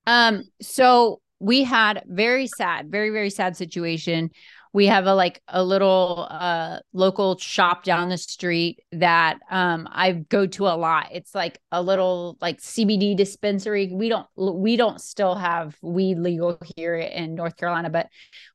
[0.06, 4.30] Um, so we had very sad, very, very sad situation.
[4.72, 10.12] We have a like a little uh local shop down the street that um I
[10.12, 11.08] go to a lot.
[11.12, 13.90] It's like a little like CBD dispensary.
[13.92, 18.08] We don't we don't still have weed legal here in North Carolina, but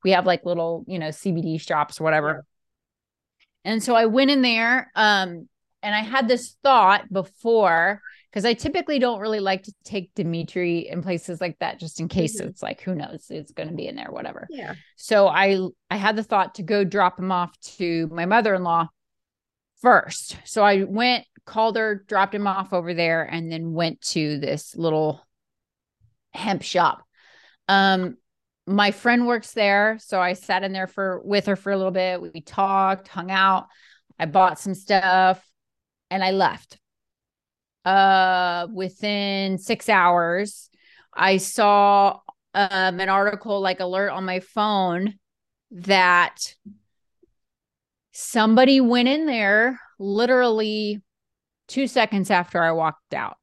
[0.03, 2.45] we have like little, you know, CBD shops or whatever.
[3.65, 5.47] And so I went in there um
[5.81, 8.01] and I had this thought before
[8.33, 12.07] because I typically don't really like to take Dimitri in places like that just in
[12.07, 12.49] case mm-hmm.
[12.49, 14.47] it's like who knows it's going to be in there whatever.
[14.49, 14.73] Yeah.
[14.95, 15.59] So I
[15.91, 18.87] I had the thought to go drop him off to my mother-in-law
[19.81, 20.37] first.
[20.45, 24.75] So I went called her, dropped him off over there and then went to this
[24.75, 25.21] little
[26.33, 27.03] hemp shop.
[27.67, 28.17] Um
[28.65, 31.91] my friend works there, so I sat in there for with her for a little
[31.91, 32.19] bit.
[32.21, 33.67] We talked, hung out.
[34.17, 35.45] I bought some stuff
[36.09, 36.79] and I left
[37.85, 40.69] uh within six hours
[41.13, 42.19] i saw
[42.53, 45.15] um an article like alert on my phone
[45.71, 46.55] that
[48.11, 51.01] somebody went in there literally
[51.67, 53.37] two seconds after i walked out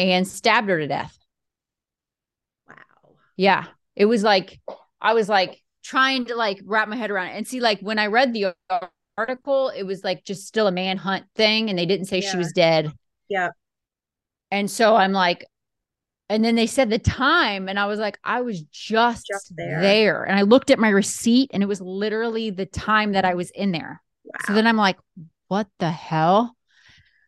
[0.00, 1.18] and stabbed her to death.
[2.66, 2.74] Wow.
[3.36, 3.66] Yeah.
[3.96, 4.60] It was like
[5.02, 7.36] i was like trying to like wrap my head around it.
[7.36, 8.54] And see like when i read the
[9.18, 12.30] article it was like just still a manhunt thing and they didn't say yeah.
[12.30, 12.90] she was dead
[13.30, 13.50] yeah.
[14.50, 15.46] And so I'm like,
[16.28, 19.80] and then they said the time, and I was like, I was just, just there.
[19.80, 20.22] there.
[20.24, 23.50] And I looked at my receipt, and it was literally the time that I was
[23.50, 24.02] in there.
[24.24, 24.38] Wow.
[24.46, 24.98] So then I'm like,
[25.48, 26.56] what the hell?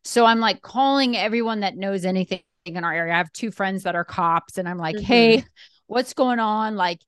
[0.04, 3.14] So I'm like calling everyone that knows anything in our area.
[3.14, 5.04] I have two friends that are cops, and I'm like, mm-hmm.
[5.04, 5.44] hey,
[5.86, 6.76] what's going on?
[6.76, 7.00] Like,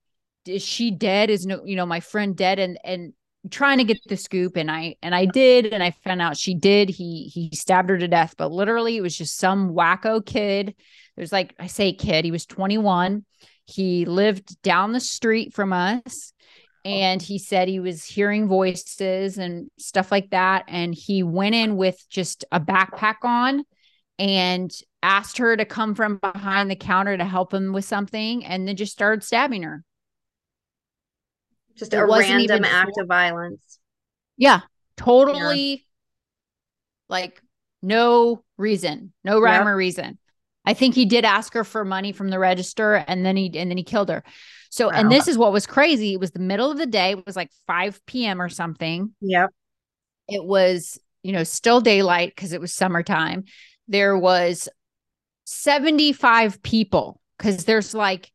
[0.47, 1.31] is she dead?
[1.31, 2.59] Is no, you know, my friend dead?
[2.59, 3.13] And and
[3.51, 6.55] trying to get the scoop and I and I did and I found out she
[6.55, 6.89] did.
[6.89, 10.75] He he stabbed her to death but literally it was just some wacko kid.
[11.17, 13.25] There's like I say kid he was 21
[13.67, 16.33] he lived down the street from us
[16.85, 20.65] and he said he was hearing voices and stuff like that.
[20.69, 23.65] And he went in with just a backpack on
[24.19, 24.71] and
[25.03, 28.77] asked her to come from behind the counter to help him with something and then
[28.77, 29.83] just started stabbing her
[31.77, 33.79] just it a random act of violence.
[34.37, 34.61] Yeah,
[34.97, 35.71] totally.
[35.71, 35.77] Yeah.
[37.09, 37.43] Like
[37.83, 40.19] no reason, no rhyme or reason.
[40.65, 43.71] I think he did ask her for money from the register, and then he and
[43.71, 44.25] then he killed her.
[44.71, 44.95] So, wow.
[44.95, 46.15] and this is what was crazy.
[46.15, 47.13] It was the middle of the day.
[47.13, 48.43] It was like 5 p.m.
[48.43, 49.15] or something.
[49.21, 49.51] Yep.
[50.29, 53.45] It was, you know, still daylight because it was summertime.
[53.87, 54.69] There was
[55.45, 58.33] 75 people because there's like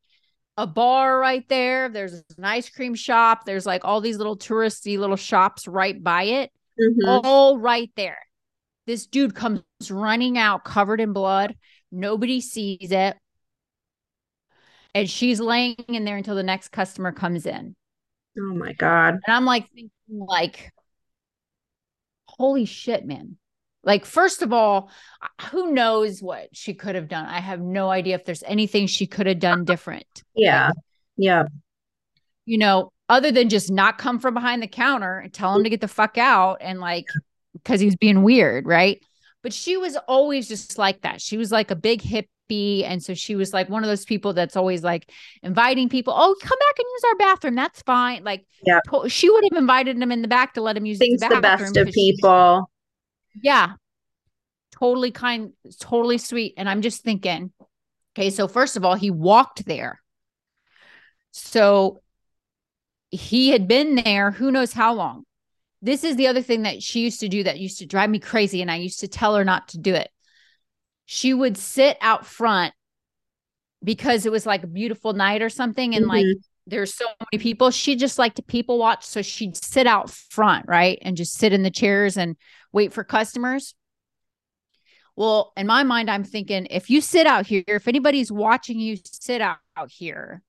[0.59, 1.87] a bar right there.
[1.87, 3.45] There's an ice cream shop.
[3.45, 7.25] There's like all these little touristy little shops right by it, mm-hmm.
[7.25, 8.19] all right there.
[8.85, 11.55] This dude comes running out covered in blood.
[11.93, 13.15] Nobody sees it.
[14.93, 17.75] And she's laying in there until the next customer comes in.
[18.37, 19.13] Oh my God.
[19.25, 20.73] And I'm like thinking, like,
[22.27, 23.37] holy shit, man.
[23.89, 24.91] Like, first of all,
[25.49, 27.25] who knows what she could have done?
[27.25, 30.05] I have no idea if there's anything she could have done different.
[30.35, 30.69] Yeah.
[31.17, 31.45] Yeah.
[32.45, 35.71] You know, other than just not come from behind the counter and tell him to
[35.71, 37.07] get the fuck out and like,
[37.53, 38.67] because he's being weird.
[38.67, 39.03] Right.
[39.41, 41.19] But she was always just like that.
[41.19, 42.83] She was like a big hippie.
[42.83, 46.35] And so she was like one of those people that's always like inviting people, oh,
[46.39, 47.55] come back and use our bathroom.
[47.55, 48.23] That's fine.
[48.23, 48.81] Like, yeah.
[49.07, 51.41] she would have invited him in the back to let him use Thinks the, the
[51.41, 52.69] best of people.
[53.41, 53.73] Yeah.
[54.71, 56.53] Totally kind, totally sweet.
[56.57, 57.51] And I'm just thinking,
[58.13, 60.01] okay, so first of all, he walked there.
[61.31, 61.99] So
[63.11, 65.23] he had been there who knows how long.
[65.81, 68.19] This is the other thing that she used to do that used to drive me
[68.19, 68.61] crazy.
[68.61, 70.09] And I used to tell her not to do it.
[71.05, 72.73] She would sit out front
[73.83, 75.95] because it was like a beautiful night or something.
[75.95, 76.27] And mm-hmm.
[76.27, 77.71] like there's so many people.
[77.71, 79.05] She just liked to people watch.
[79.05, 80.99] So she'd sit out front, right?
[81.01, 82.35] And just sit in the chairs and
[82.71, 83.73] wait for customers.
[85.15, 88.97] Well, in my mind, I'm thinking if you sit out here, if anybody's watching you
[89.03, 90.41] sit out, out here,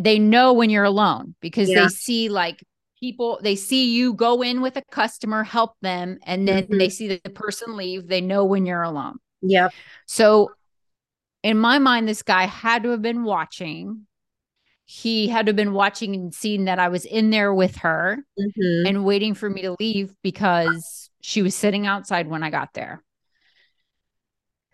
[0.00, 1.82] they know when you're alone because yeah.
[1.82, 2.64] they see like
[3.00, 6.78] people, they see you go in with a customer, help them, and then mm-hmm.
[6.78, 8.06] they see the person leave.
[8.06, 9.18] They know when you're alone.
[9.42, 9.70] Yeah.
[10.06, 10.50] So
[11.42, 14.06] in my mind, this guy had to have been watching
[14.86, 18.18] he had to have been watching and seeing that I was in there with her
[18.38, 18.86] mm-hmm.
[18.86, 23.02] and waiting for me to leave because she was sitting outside when I got there.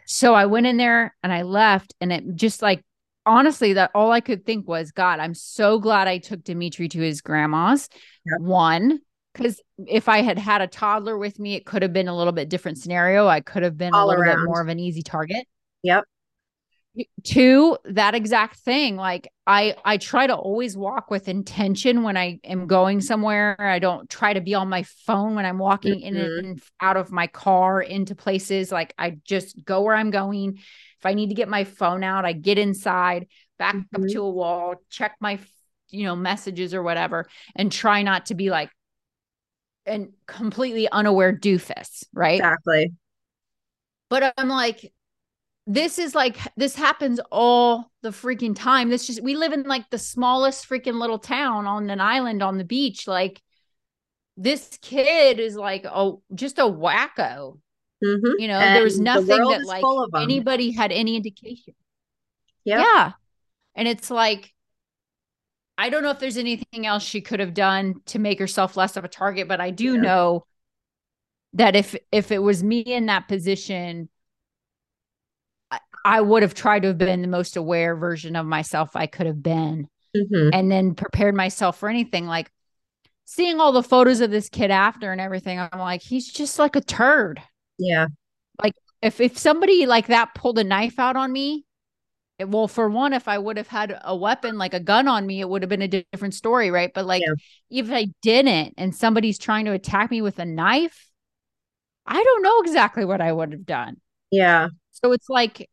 [0.05, 2.83] So I went in there and I left, and it just like
[3.25, 7.01] honestly, that all I could think was, God, I'm so glad I took Dimitri to
[7.01, 7.89] his grandma's.
[8.27, 8.41] Yep.
[8.41, 8.99] One,
[9.33, 12.33] because if I had had a toddler with me, it could have been a little
[12.33, 13.29] bit different scenario.
[13.29, 14.39] I could have been All a little around.
[14.39, 15.47] bit more of an easy target.
[15.85, 16.05] Yep.
[17.23, 18.97] Two, that exact thing.
[18.97, 23.57] Like I, I try to always walk with intention when I am going somewhere.
[23.61, 26.17] I don't try to be on my phone when I'm walking mm-hmm.
[26.17, 28.73] in and out of my car into places.
[28.73, 30.57] Like I just go where I'm going.
[30.57, 33.29] If I need to get my phone out, I get inside,
[33.59, 34.03] back mm-hmm.
[34.03, 35.39] up to a wall, check my,
[35.91, 38.71] you know, messages or whatever, and try not to be like
[39.87, 42.41] and completely unaware doofus, right?
[42.41, 42.93] Exactly.
[44.09, 44.93] But I'm like,
[45.71, 48.89] this is like this happens all the freaking time.
[48.89, 52.59] This just we live in like the smallest freaking little town on an island on
[52.59, 53.07] the beach.
[53.07, 53.41] Like
[54.37, 57.61] this kid is like oh just a wacko.
[58.05, 58.41] Mm-hmm.
[58.41, 59.85] You know, and there was nothing the that like
[60.21, 61.75] anybody had any indication.
[62.65, 62.85] Yep.
[62.85, 63.13] Yeah.
[63.77, 64.53] And it's like
[65.79, 68.97] I don't know if there's anything else she could have done to make herself less
[68.97, 70.01] of a target, but I do yeah.
[70.01, 70.47] know
[71.53, 74.09] that if if it was me in that position,
[76.05, 79.27] I, would have tried to have been the most aware version of myself I could
[79.27, 80.51] have been, mm-hmm.
[80.53, 82.27] and then prepared myself for anything.
[82.27, 82.51] Like
[83.25, 86.77] seeing all the photos of this kid after and everything, I'm like, he's just like
[86.77, 87.43] a turd.
[87.79, 88.07] Yeah.
[88.63, 91.65] Like if if somebody like that pulled a knife out on me,
[92.47, 95.41] well for one if i would have had a weapon like a gun on me
[95.41, 97.83] it would have been a different story right but like yeah.
[97.83, 101.11] if i didn't and somebody's trying to attack me with a knife
[102.07, 103.97] i don't know exactly what i would have done
[104.31, 105.69] yeah so it's like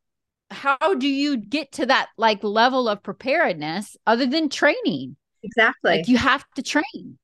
[0.49, 6.07] how do you get to that like level of preparedness other than training exactly like
[6.07, 7.17] you have to train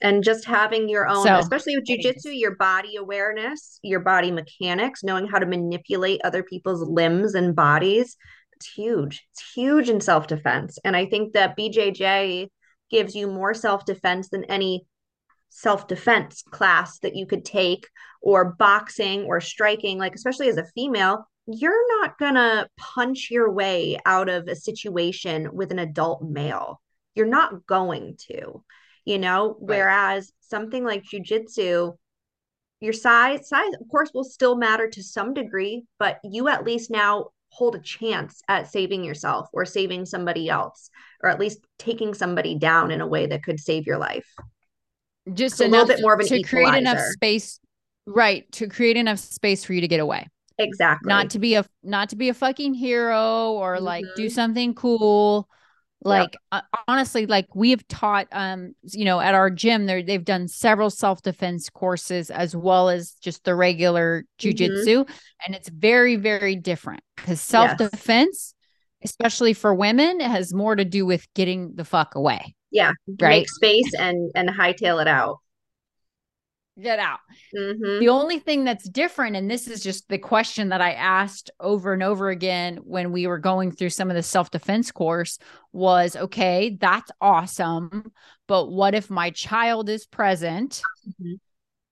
[0.00, 5.02] and just having your own so, especially with jujitsu your body awareness your body mechanics
[5.02, 8.16] knowing how to manipulate other people's limbs and bodies
[8.56, 9.26] it's huge.
[9.32, 10.78] It's huge in self defense.
[10.84, 12.48] And I think that BJJ
[12.90, 14.86] gives you more self defense than any
[15.50, 17.86] self defense class that you could take,
[18.22, 19.98] or boxing or striking.
[19.98, 24.56] Like, especially as a female, you're not going to punch your way out of a
[24.56, 26.80] situation with an adult male.
[27.14, 28.62] You're not going to,
[29.04, 29.56] you know?
[29.60, 29.78] Right.
[29.78, 31.96] Whereas something like jujitsu,
[32.80, 36.90] your size size of course will still matter to some degree but you at least
[36.90, 40.90] now hold a chance at saving yourself or saving somebody else
[41.22, 44.26] or at least taking somebody down in a way that could save your life
[45.32, 46.68] just a little bit more of an to equalizer.
[46.68, 47.60] create enough space
[48.06, 50.26] right to create enough space for you to get away
[50.58, 53.84] exactly not to be a not to be a fucking hero or mm-hmm.
[53.84, 54.34] like do mm-hmm.
[54.34, 55.48] something cool
[56.02, 56.64] like yep.
[56.74, 60.90] uh, honestly like we've taught um you know at our gym there they've done several
[60.90, 65.12] self-defense courses as well as just the regular jujitsu mm-hmm.
[65.46, 68.54] and it's very very different because self-defense
[69.02, 69.10] yes.
[69.10, 73.50] especially for women has more to do with getting the fuck away yeah right make
[73.50, 75.38] space and and hightail it out
[76.80, 77.20] get out.
[77.56, 78.00] Mm-hmm.
[78.00, 81.92] The only thing that's different, and this is just the question that I asked over
[81.92, 85.38] and over again when we were going through some of the self defense course
[85.72, 88.12] was okay, that's awesome.
[88.46, 91.34] But what if my child is present mm-hmm.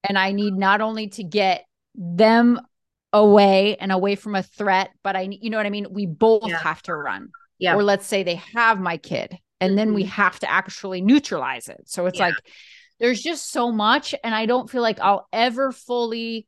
[0.08, 1.64] and I need not only to get
[1.94, 2.60] them
[3.12, 5.86] away and away from a threat, but I, you know what I mean?
[5.90, 6.58] We both yeah.
[6.58, 7.30] have to run.
[7.58, 7.76] Yeah.
[7.76, 9.76] Or let's say they have my kid and mm-hmm.
[9.76, 10.10] then we mm-hmm.
[10.10, 11.82] have to actually neutralize it.
[11.86, 12.26] So it's yeah.
[12.26, 12.34] like,
[13.00, 16.46] there's just so much and i don't feel like i'll ever fully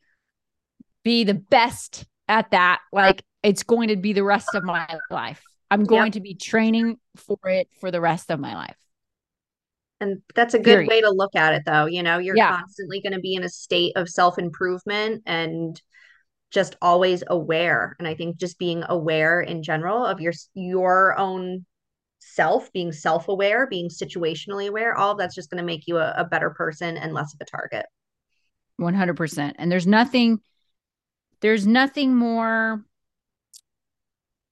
[1.03, 5.43] be the best at that like it's going to be the rest of my life
[5.71, 6.13] i'm going yep.
[6.13, 8.77] to be training for it for the rest of my life
[10.01, 10.89] and that's a good Period.
[10.89, 12.59] way to look at it though you know you're yeah.
[12.59, 15.81] constantly going to be in a state of self-improvement and
[16.51, 21.65] just always aware and i think just being aware in general of your your own
[22.27, 25.99] self, being self aware, being situationally aware, all of that's just going to make you
[25.99, 27.87] a, a better person and less of a target.
[28.81, 29.55] 100%.
[29.59, 30.41] And there's nothing,
[31.41, 32.85] there's nothing more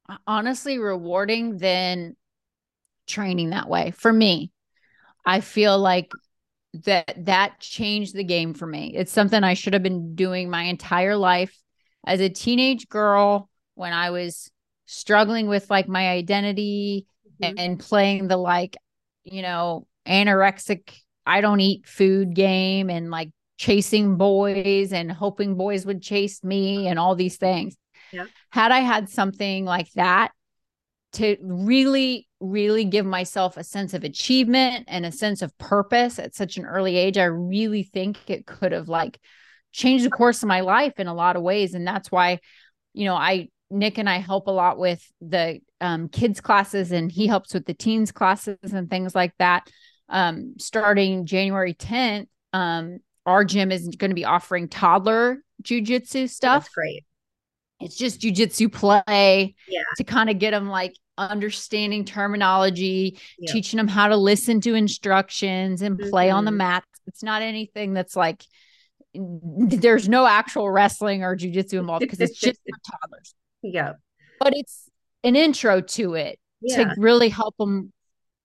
[0.09, 2.17] uh, honestly rewarding than
[3.07, 4.51] training that way for me.
[5.27, 6.13] I feel like
[6.85, 8.95] that that changed the game for me.
[8.97, 11.57] It's something I should have been doing my entire life
[12.07, 14.51] as a teenage girl when I was
[14.87, 17.07] struggling with like my identity
[17.43, 17.59] mm-hmm.
[17.59, 18.77] and playing the like,
[19.25, 25.87] you know, anorexic, I don't eat food game and like chasing boys and hoping boys
[25.87, 27.77] would chase me and all these things.
[28.13, 28.27] Yeah.
[28.51, 30.33] Had I had something like that
[31.15, 36.35] to really, really give myself a sense of achievement and a sense of purpose at
[36.35, 39.21] such an early age, I really think it could have like
[39.73, 41.75] changed the course of my life in a lot of ways.
[41.75, 42.41] And that's why,
[42.93, 47.11] you know, I Nick and I help a lot with the um, kids classes and
[47.11, 49.69] he helps with the teens classes and things like that.
[50.09, 56.65] Um, starting January 10th, um, our gym is going to be offering toddler jujitsu stuff.
[56.65, 57.05] That's great.
[57.81, 59.83] It's just jujitsu play yeah.
[59.97, 63.53] to kind of get them like understanding terminology, yep.
[63.53, 66.37] teaching them how to listen to instructions and play mm-hmm.
[66.37, 66.59] on the mm-hmm.
[66.59, 66.85] mat.
[67.07, 68.45] It's not anything that's like
[69.15, 73.35] there's no actual wrestling or jujitsu involved because it's just for toddlers.
[73.73, 73.93] Yeah.
[74.41, 74.89] But it's
[75.23, 76.85] an intro to it yeah.
[76.85, 77.93] to really help them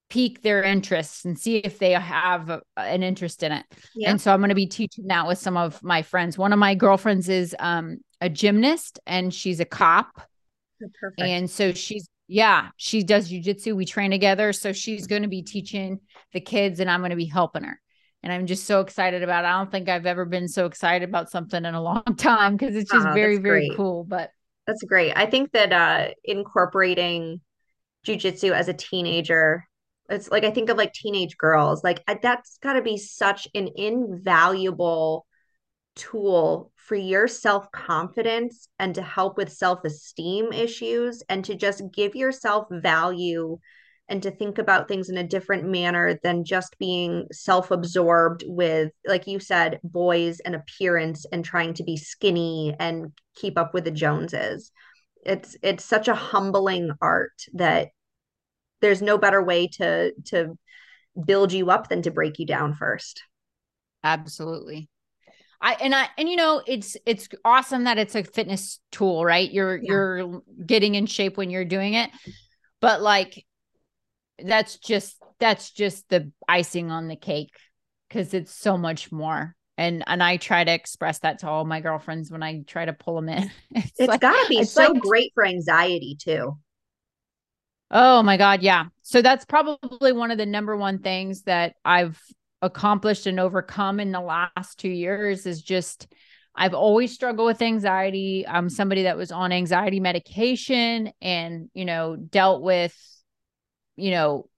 [0.10, 3.66] pique their interests and see if they have a, an interest in it.
[3.96, 4.10] Yeah.
[4.10, 6.38] And so I'm going to be teaching that with some of my friends.
[6.38, 10.08] One of my girlfriends is um, a gymnast and she's a cop.
[10.84, 11.22] Oh, perfect.
[11.22, 13.76] And so she's yeah, she does jujitsu.
[13.76, 14.54] We train together.
[14.54, 16.00] So she's going to be teaching
[16.32, 17.82] the kids and I'm going to be helping her.
[18.22, 19.48] And I'm just so excited about it.
[19.48, 22.76] I don't think I've ever been so excited about something in a long time because
[22.76, 24.04] it's just oh, very, very cool.
[24.04, 24.30] But
[24.70, 25.14] that's great.
[25.16, 27.42] I think that uh incorporating
[28.06, 29.66] jujitsu as a teenager,
[30.10, 33.70] it's like I think of like teenage girls, like that's got to be such an
[33.76, 35.26] invaluable
[35.96, 41.82] tool for your self confidence and to help with self esteem issues and to just
[41.92, 43.58] give yourself value
[44.10, 48.92] and to think about things in a different manner than just being self absorbed with,
[49.06, 53.86] like you said, boys and appearance and trying to be skinny and keep up with
[53.86, 54.72] the Joneses.
[55.26, 57.90] It's it's such a humbling art that
[58.82, 60.58] there's no better way to to
[61.26, 63.22] build you up than to break you down first.
[64.04, 64.90] Absolutely.
[65.62, 69.52] I and I and you know it's it's awesome that it's a fitness tool, right?
[69.52, 69.84] You're yeah.
[69.88, 72.10] you're getting in shape when you're doing it.
[72.82, 73.46] But like
[74.46, 77.56] that's just that's just the icing on the cake
[78.10, 79.56] cuz it's so much more.
[79.78, 82.94] And and I try to express that to all my girlfriends when I try to
[82.94, 83.52] pull them in.
[83.72, 86.58] it's, it's like, got to be so like, great for anxiety too.
[87.92, 88.86] Oh my god, yeah.
[89.02, 92.22] So that's probably one of the number one things that I've
[92.62, 96.08] accomplished and overcome in the last two years is just
[96.56, 98.46] I've always struggled with anxiety.
[98.48, 102.96] I'm somebody that was on anxiety medication and, you know, dealt with,
[104.00, 104.50] you know,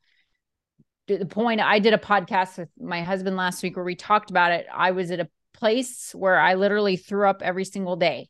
[1.08, 4.52] the point I did a podcast with my husband last week where we talked about
[4.52, 4.66] it.
[4.74, 8.30] I was at a place where I literally threw up every single day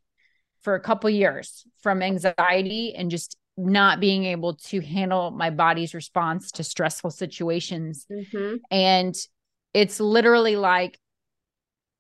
[0.62, 5.94] for a couple years from anxiety and just not being able to handle my body's
[5.94, 8.06] response to stressful situations.
[8.12, 8.56] Mm-hmm.
[8.70, 9.16] And
[9.74, 11.00] it's literally like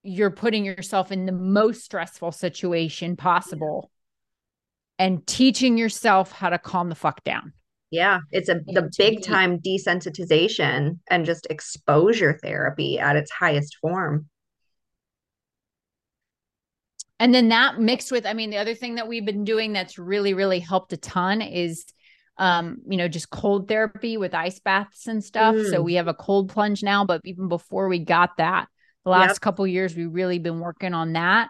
[0.04, 3.92] you're putting yourself in the most stressful situation possible
[4.98, 7.54] and teaching yourself how to calm the fuck down.
[7.92, 14.28] Yeah, it's a the big time desensitization and just exposure therapy at its highest form.
[17.20, 20.00] And then that mixed with, I mean, the other thing that we've been doing that's
[20.00, 21.86] really, really helped a ton is
[22.38, 25.56] um, you know, just cold therapy with ice baths and stuff.
[25.56, 25.70] Mm.
[25.70, 28.68] So we have a cold plunge now, but even before we got that,
[29.04, 29.42] the last yep.
[29.42, 31.50] couple years we really been working on that.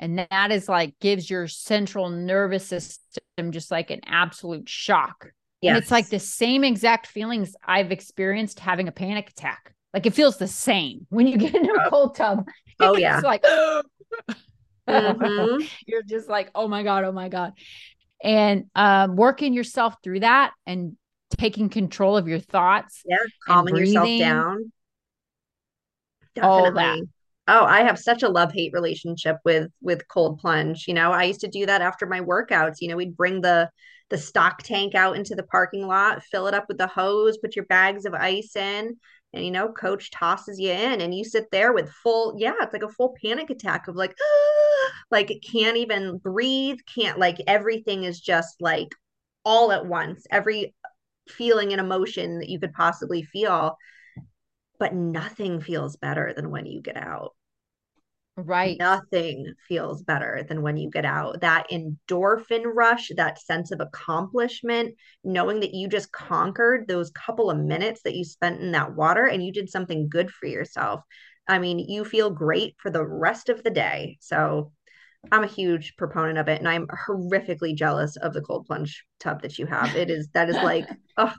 [0.00, 5.30] And that is like gives your central nervous system just like an absolute shock.
[5.62, 5.70] Yes.
[5.70, 9.74] And it's like the same exact feelings I've experienced having a panic attack.
[9.94, 11.90] Like it feels the same when you get into a oh.
[11.90, 12.46] cold tub.
[12.80, 13.18] Oh yeah.
[13.18, 13.42] It's like
[14.88, 15.64] mm-hmm.
[15.86, 17.52] you're just like, oh my God, oh my God
[18.22, 20.96] and um, working yourself through that and
[21.30, 23.02] taking control of your thoughts.
[23.04, 24.72] Yeah, calming yourself down.
[26.34, 26.58] Definitely.
[26.58, 26.98] All that.
[27.48, 30.86] Oh, I have such a love hate relationship with with cold plunge.
[30.86, 32.76] You know, I used to do that after my workouts.
[32.80, 33.68] You know, we'd bring the
[34.12, 37.56] the stock tank out into the parking lot, fill it up with the hose, put
[37.56, 38.96] your bags of ice in,
[39.32, 42.72] and you know coach tosses you in and you sit there with full yeah it's
[42.72, 44.14] like a full panic attack of like
[45.10, 48.94] like can't even breathe can't like everything is just like
[49.44, 50.74] all at once every
[51.28, 53.76] feeling and emotion that you could possibly feel
[54.78, 57.32] but nothing feels better than when you get out
[58.36, 58.78] Right.
[58.78, 61.42] Nothing feels better than when you get out.
[61.42, 67.58] That endorphin rush, that sense of accomplishment, knowing that you just conquered those couple of
[67.58, 71.02] minutes that you spent in that water and you did something good for yourself.
[71.46, 74.16] I mean, you feel great for the rest of the day.
[74.20, 74.72] So
[75.30, 79.42] I'm a huge proponent of it and I'm horrifically jealous of the cold plunge tub
[79.42, 79.94] that you have.
[79.94, 81.34] It is that is like oh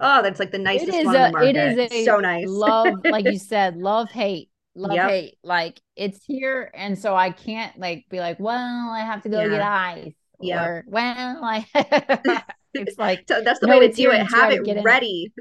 [0.00, 1.56] oh that's like the nicest one a, on the market.
[1.56, 2.46] It is a so nice.
[2.46, 5.10] love, like you said, love hate love yep.
[5.10, 9.28] hate like it's here and so i can't like be like well i have to
[9.28, 9.48] go yeah.
[9.48, 11.66] get ice yeah or well i
[12.74, 15.32] it's like so that's the no, way to do it have it ready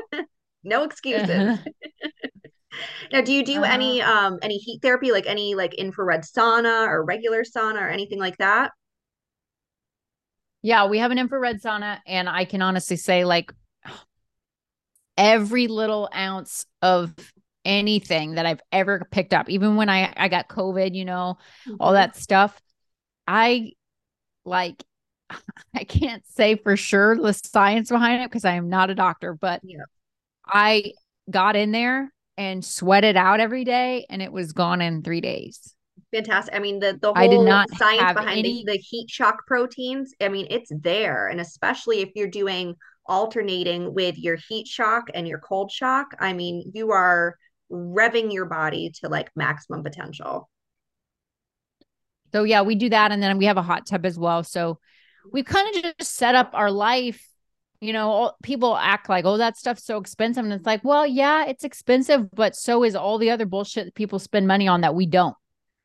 [0.62, 1.58] no excuses
[3.12, 3.72] now do you do uh-huh.
[3.72, 8.20] any um any heat therapy like any like infrared sauna or regular sauna or anything
[8.20, 8.70] like that
[10.62, 13.52] yeah we have an infrared sauna and i can honestly say like
[15.16, 17.14] every little ounce of
[17.66, 19.50] anything that I've ever picked up.
[19.50, 21.36] Even when I I got COVID, you know,
[21.68, 21.76] mm-hmm.
[21.80, 22.58] all that stuff.
[23.26, 23.72] I
[24.44, 24.82] like
[25.74, 29.34] I can't say for sure the science behind it because I am not a doctor,
[29.34, 29.84] but yeah.
[30.46, 30.92] I
[31.28, 35.74] got in there and sweated out every day and it was gone in 3 days.
[36.12, 36.54] Fantastic.
[36.54, 38.64] I mean, the the whole I did not science behind any...
[38.64, 41.26] the, the heat shock proteins, I mean, it's there.
[41.26, 46.32] And especially if you're doing alternating with your heat shock and your cold shock, I
[46.32, 47.36] mean, you are
[47.70, 50.48] revving your body to like maximum potential.
[52.32, 54.42] So yeah, we do that and then we have a hot tub as well.
[54.44, 54.78] So
[55.32, 57.22] we've kind of just set up our life
[57.80, 61.44] you know people act like oh that stuff's so expensive and it's like well yeah
[61.46, 64.94] it's expensive but so is all the other bullshit that people spend money on that
[64.94, 65.34] we don't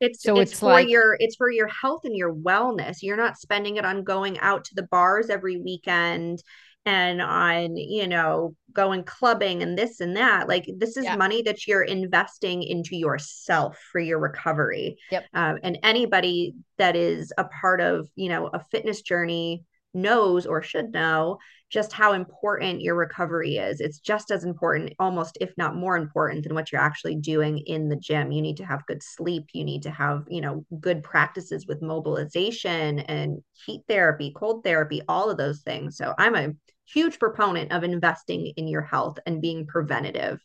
[0.00, 3.16] it's so it's, it's for like, your it's for your health and your wellness you're
[3.16, 6.42] not spending it on going out to the bars every weekend
[6.84, 11.14] and on you know going clubbing and this and that like this is yeah.
[11.14, 17.32] money that you're investing into yourself for your recovery yep um, and anybody that is
[17.38, 19.62] a part of you know a fitness journey
[19.94, 21.38] knows or should know
[21.70, 23.80] just how important your recovery is.
[23.80, 27.88] It's just as important, almost if not more important than what you're actually doing in
[27.88, 28.30] the gym.
[28.30, 29.46] You need to have good sleep.
[29.54, 35.00] You need to have, you know, good practices with mobilization and heat therapy, cold therapy,
[35.08, 35.96] all of those things.
[35.96, 36.52] So I'm a
[36.84, 40.40] huge proponent of investing in your health and being preventative.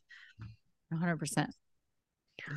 [0.94, 1.48] 100%.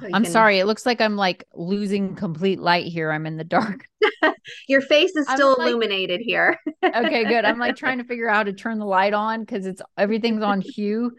[0.01, 0.59] So I'm sorry.
[0.59, 3.11] It looks like I'm like losing complete light here.
[3.11, 3.87] I'm in the dark.
[4.69, 6.59] Your face is still like, illuminated here.
[6.85, 7.45] okay, good.
[7.45, 10.43] I'm like trying to figure out how to turn the light on because it's everything's
[10.43, 11.13] on hue.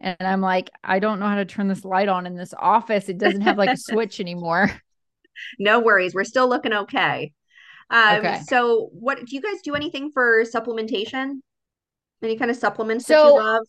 [0.00, 3.08] And I'm like, I don't know how to turn this light on in this office.
[3.08, 4.70] It doesn't have like a switch anymore.
[5.58, 6.14] No worries.
[6.14, 7.32] We're still looking okay.
[7.90, 8.40] Um, okay.
[8.48, 11.40] So, what do you guys do anything for supplementation?
[12.22, 13.66] Any kind of supplements so, that you love?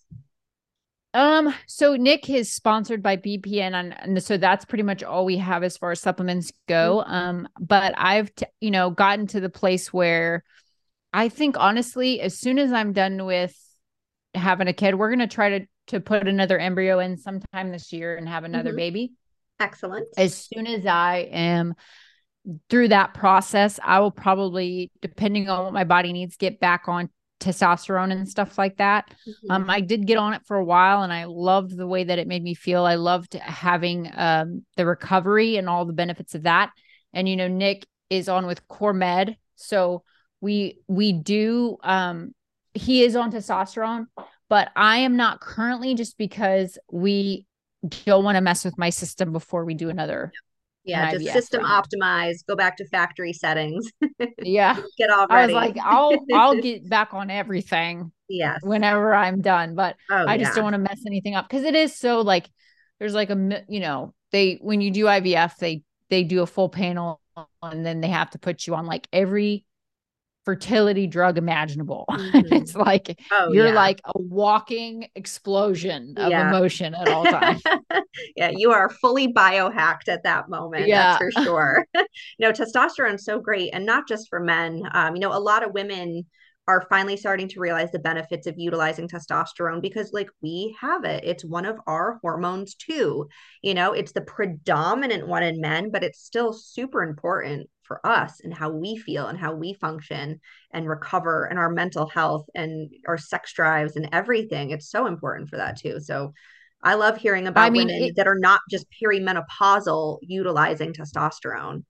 [1.14, 5.38] Um, so Nick is sponsored by BPN and, and so that's pretty much all we
[5.38, 7.04] have as far as supplements go.
[7.06, 7.14] Mm-hmm.
[7.14, 10.44] Um, but I've t- you know gotten to the place where
[11.14, 13.56] I think honestly, as soon as I'm done with
[14.34, 18.16] having a kid, we're gonna try to to put another embryo in sometime this year
[18.16, 18.78] and have another mm-hmm.
[18.78, 19.12] baby.
[19.60, 20.08] Excellent.
[20.18, 21.76] As soon as I am
[22.70, 27.10] through that process, I will probably, depending on what my body needs, get back on
[27.44, 29.14] testosterone and stuff like that.
[29.28, 29.52] Mm-hmm.
[29.52, 32.20] Um, I did get on it for a while and I loved the way that
[32.20, 32.86] it made me feel.
[32.86, 36.72] I loved having um, the recovery and all the benefits of that.
[37.14, 40.04] And you know, Nick is on with Core Med, so
[40.42, 41.78] we we do.
[41.84, 42.34] Um,
[42.74, 44.08] he is on testosterone,
[44.50, 47.46] but I am not currently just because we
[48.06, 50.32] don't want to mess with my system before we do another
[50.84, 53.90] yeah just system optimize go back to factory settings
[54.42, 55.34] yeah get all ready.
[55.34, 60.26] i was like i'll i'll get back on everything yes whenever i'm done but oh,
[60.28, 60.56] i just yeah.
[60.56, 62.50] don't want to mess anything up because it is so like
[63.00, 66.70] there's like a you know they when you do ivf they they do a full
[66.70, 67.22] panel
[67.62, 69.66] and then they have to put you on like every
[70.46, 72.06] fertility drug imaginable.
[72.24, 72.54] Mm-hmm.
[72.54, 73.74] it's like oh, you're yeah.
[73.74, 76.48] like a walking explosion of yeah.
[76.48, 77.62] emotion at all times.
[78.36, 80.88] yeah, you are fully biohacked at that moment.
[80.88, 81.86] Yeah, that's for sure.
[82.40, 84.84] no, testosterone's so great, and not just for men.
[84.94, 86.26] Um, you know, a lot of women
[86.68, 91.24] are finally starting to realize the benefits of utilizing testosterone because like we have it
[91.26, 93.28] it's one of our hormones too
[93.62, 98.40] you know it's the predominant one in men but it's still super important for us
[98.44, 100.40] and how we feel and how we function
[100.72, 104.72] and recover and our mental health and our sex drives and everything.
[104.72, 106.00] It's so important for that too.
[106.00, 106.34] So
[106.84, 111.84] I love hearing about I mean, women it, that are not just perimenopausal utilizing testosterone.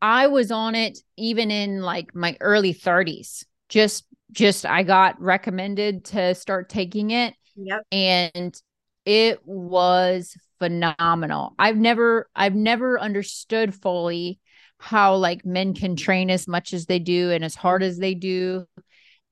[0.00, 3.44] I was on it even in like my early 30s.
[3.68, 7.34] Just just I got recommended to start taking it.
[7.56, 7.82] Yep.
[7.92, 8.62] And
[9.04, 11.54] it was phenomenal.
[11.58, 14.38] I've never I've never understood fully
[14.82, 18.14] how like men can train as much as they do and as hard as they
[18.14, 18.66] do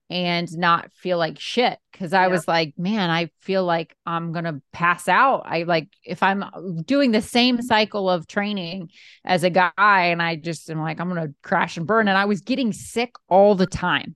[0.09, 1.76] and not feel like shit.
[1.90, 2.28] Because i yeah.
[2.28, 5.42] was like man i feel like i'm gonna pass out.
[5.46, 6.51] I like if i'm uh,
[6.84, 8.90] doing the same cycle of training
[9.24, 12.26] as a guy and i just am like i'm gonna crash and burn and i
[12.26, 14.14] was getting sick all the time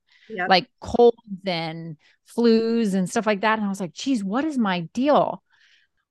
[0.49, 1.97] like colds and
[2.35, 5.43] flus and stuff like that and i was like geez what is my deal?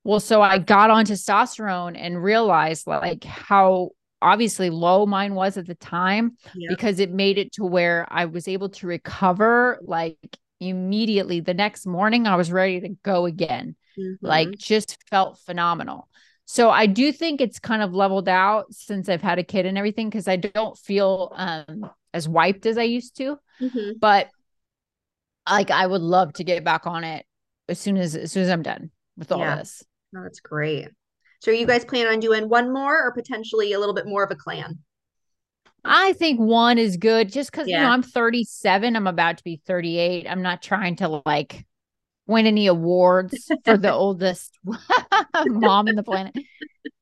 [0.03, 3.91] Well so i got on testosterone and realized like how
[4.23, 6.69] obviously low mine was at the time yep.
[6.69, 11.85] because it made it to where I was able to recover like immediately the next
[11.85, 14.25] morning I was ready to go again mm-hmm.
[14.25, 16.07] like just felt phenomenal
[16.45, 19.77] so I do think it's kind of leveled out since I've had a kid and
[19.77, 23.91] everything because I don't feel um as wiped as I used to mm-hmm.
[23.99, 24.29] but
[25.49, 27.25] like I would love to get back on it
[27.67, 29.57] as soon as as soon as I'm done with all yeah.
[29.57, 30.87] this that's great
[31.43, 34.31] So you guys planning on doing one more or potentially a little bit more of
[34.31, 34.79] a clan?
[35.83, 37.79] I think one is good just because yeah.
[37.79, 38.95] you know I'm 37.
[38.95, 40.25] I'm about to be 38.
[40.29, 41.65] I'm not trying to like
[42.27, 44.57] win any awards for the oldest
[45.47, 46.33] mom in the planet.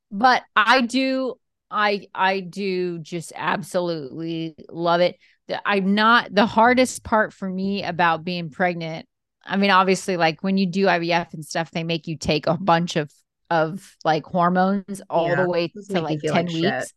[0.10, 1.36] But I do
[1.70, 5.20] I I do just absolutely love it.
[5.64, 9.06] I'm not the hardest part for me about being pregnant.
[9.46, 12.58] I mean, obviously, like when you do IVF and stuff, they make you take a
[12.58, 13.12] bunch of
[13.52, 16.62] of like hormones all yeah, the way to like 10 like weeks.
[16.62, 16.94] Shit.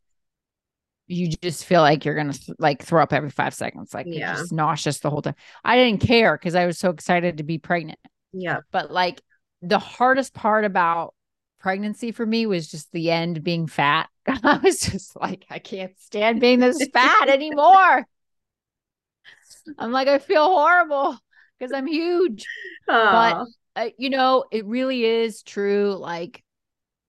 [1.07, 4.33] You just feel like you're gonna like throw up every five seconds, like yeah.
[4.33, 5.35] you're just nauseous the whole time.
[5.63, 7.99] I didn't care because I was so excited to be pregnant.
[8.33, 8.61] Yeah.
[8.71, 9.21] But like
[9.61, 11.13] the hardest part about
[11.59, 14.09] pregnancy for me was just the end being fat.
[14.29, 18.07] I was just like, I can't stand being this fat anymore.
[19.79, 21.19] I'm like, I feel horrible
[21.59, 22.47] because I'm huge.
[22.89, 23.47] Aww.
[23.75, 25.97] But, uh, you know, it really is true.
[25.99, 26.44] Like,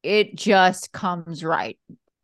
[0.05, 1.77] it just comes right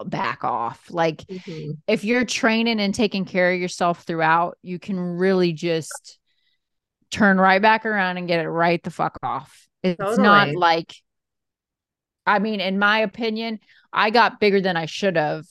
[0.05, 0.87] back off.
[0.89, 1.71] Like, mm-hmm.
[1.87, 6.19] if you're training and taking care of yourself throughout, you can really just
[7.09, 9.67] turn right back around and get it right the fuck off.
[9.83, 10.23] It's totally.
[10.23, 10.95] not like,
[12.25, 13.59] I mean, in my opinion,
[13.91, 15.45] I got bigger than I should have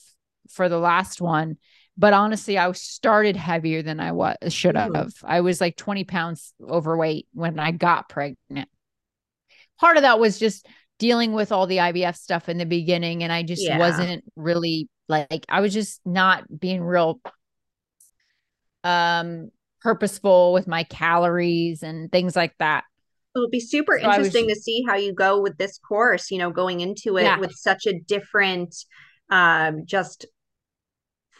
[0.49, 1.57] for the last one
[1.97, 4.91] but honestly, I started heavier than I was should have.
[4.91, 5.13] Mm.
[5.23, 8.69] I was like 20 pounds overweight when I got pregnant.
[9.79, 10.67] Part of that was just
[11.01, 13.23] dealing with all the IVF stuff in the beginning.
[13.23, 13.79] And I just yeah.
[13.79, 17.19] wasn't really like, I was just not being real
[18.83, 19.49] um
[19.81, 22.83] purposeful with my calories and things like that.
[23.35, 26.37] It'll be super so interesting was, to see how you go with this course, you
[26.37, 27.39] know, going into it yeah.
[27.39, 28.75] with such a different
[29.31, 30.27] um just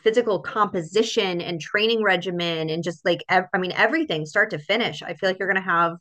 [0.02, 5.04] physical composition and training regimen and just like ev- I mean everything start to finish.
[5.04, 5.98] I feel like you're going to have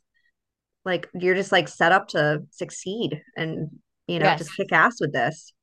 [0.85, 3.69] like you're just like set up to succeed and
[4.07, 4.39] you know yes.
[4.39, 5.53] just kick ass with this.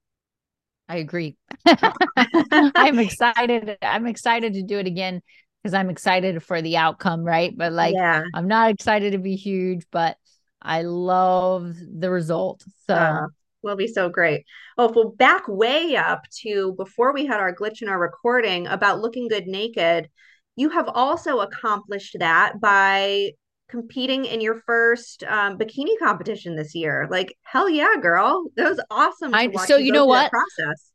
[0.89, 1.37] I agree.
[1.67, 3.77] I'm excited.
[3.83, 5.21] I'm excited to do it again
[5.63, 7.53] because I'm excited for the outcome, right?
[7.55, 8.23] But like yeah.
[8.35, 10.17] I'm not excited to be huge, but
[10.63, 12.65] I love the result.
[12.87, 13.27] So uh,
[13.63, 14.45] will be so great.
[14.77, 19.01] Oh, we'll back way up to before we had our glitch in our recording about
[19.01, 20.09] looking good naked,
[20.57, 23.33] you have also accomplished that by
[23.69, 27.07] competing in your first um, bikini competition this year.
[27.11, 28.45] Like, hell yeah, girl.
[28.57, 29.35] That was awesome.
[29.35, 30.31] I, so you, you know what?
[30.31, 30.91] Process.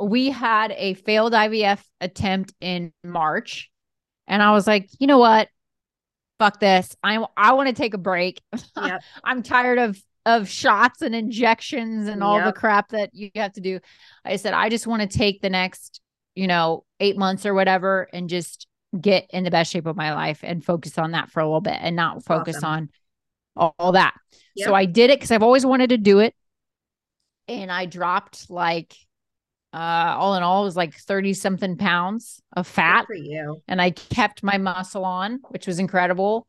[0.00, 3.70] We had a failed IVF attempt in March.
[4.26, 5.48] And I was like, you know what?
[6.38, 6.94] Fuck this.
[7.02, 8.40] I I want to take a break.
[8.76, 9.02] Yep.
[9.24, 12.46] I'm tired of of shots and injections and all yep.
[12.46, 13.80] the crap that you have to do.
[14.24, 16.00] I said, I just want to take the next,
[16.34, 18.68] you know, eight months or whatever and just
[18.98, 21.60] get in the best shape of my life and focus on that for a little
[21.60, 22.90] bit and not focus awesome.
[23.56, 24.14] on all, that.
[24.56, 24.68] Yep.
[24.68, 26.34] So I did it because I've always wanted to do it.
[27.48, 28.94] And I dropped like
[29.74, 33.82] uh all in all it was like 30 something pounds of fat for you and
[33.82, 36.48] i kept my muscle on which was incredible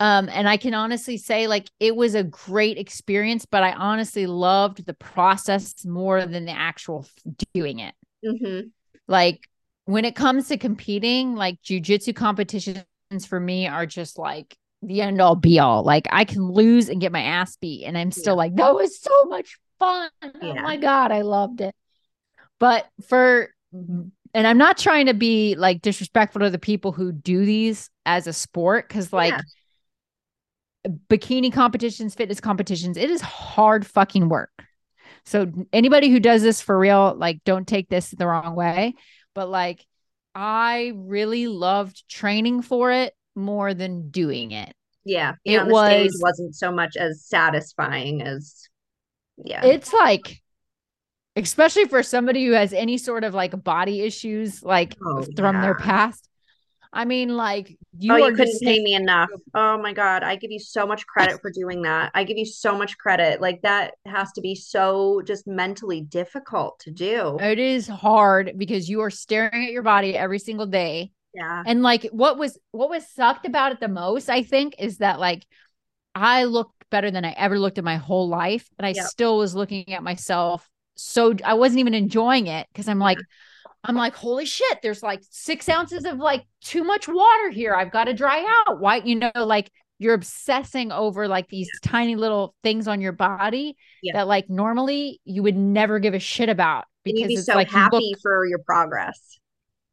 [0.00, 4.26] um, and I can honestly say, like, it was a great experience, but I honestly
[4.26, 7.06] loved the process more than the actual
[7.52, 7.94] doing it.
[8.24, 8.68] Mm-hmm.
[9.06, 9.46] Like,
[9.90, 12.84] when it comes to competing, like, jujitsu competitions
[13.26, 15.82] for me are just like the end all be all.
[15.82, 18.38] Like, I can lose and get my ass beat, and I'm still yeah.
[18.38, 20.10] like, that was so much fun.
[20.22, 20.54] Oh yeah.
[20.58, 21.74] Oh my God, I loved it.
[22.58, 24.12] But for, and
[24.46, 28.32] I'm not trying to be like disrespectful to the people who do these as a
[28.32, 29.40] sport, because, like, yeah
[31.10, 34.50] bikini competitions, fitness competitions, it is hard fucking work.
[35.26, 38.94] So anybody who does this for real, like don't take this the wrong way,
[39.34, 39.86] but like
[40.34, 44.74] I really loved training for it more than doing it.
[45.04, 45.34] Yeah.
[45.44, 48.68] It was wasn't so much as satisfying as
[49.42, 49.64] yeah.
[49.64, 50.40] It's like
[51.36, 55.62] especially for somebody who has any sort of like body issues like oh, from yeah.
[55.62, 56.28] their past
[56.92, 59.28] I mean, like you, oh, you couldn't pay me enough.
[59.54, 62.10] Oh my god, I give you so much credit for doing that.
[62.14, 63.40] I give you so much credit.
[63.40, 67.38] Like that has to be so just mentally difficult to do.
[67.40, 71.12] It is hard because you are staring at your body every single day.
[71.32, 71.62] Yeah.
[71.64, 75.20] And like what was what was sucked about it the most, I think, is that
[75.20, 75.46] like
[76.14, 79.06] I looked better than I ever looked in my whole life, but I yep.
[79.06, 80.68] still was looking at myself
[81.00, 83.18] so I wasn't even enjoying it because I'm like
[83.84, 87.74] I'm like, holy shit, there's like six ounces of like too much water here.
[87.74, 88.80] I've got to dry out.
[88.80, 91.90] Why, you know, like you're obsessing over like these yeah.
[91.90, 94.14] tiny little things on your body yeah.
[94.14, 97.70] that like normally you would never give a shit about because be it's so like
[97.70, 99.38] happy look, for your progress.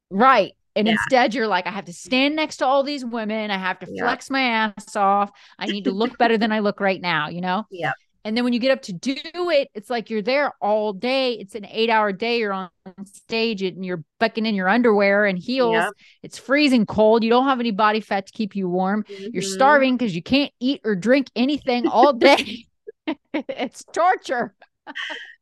[0.09, 0.53] Right.
[0.75, 0.93] And yeah.
[0.93, 3.49] instead, you're like, I have to stand next to all these women.
[3.49, 5.31] I have to flex my ass off.
[5.57, 7.63] I need to look better than I look right now, you know?
[7.71, 7.93] Yeah
[8.27, 11.31] and then when you get up to do it, it's like you're there all day.
[11.35, 12.39] It's an eight hour day.
[12.39, 12.69] You're on
[13.05, 15.75] stage and you're bucking in your underwear and heels.
[15.75, 15.93] Yep.
[16.23, 17.23] It's freezing cold.
[17.23, 19.03] You don't have any body fat to keep you warm.
[19.03, 19.27] Mm-hmm.
[19.31, 22.65] You're starving because you can't eat or drink anything all day.
[23.33, 24.53] it's torture.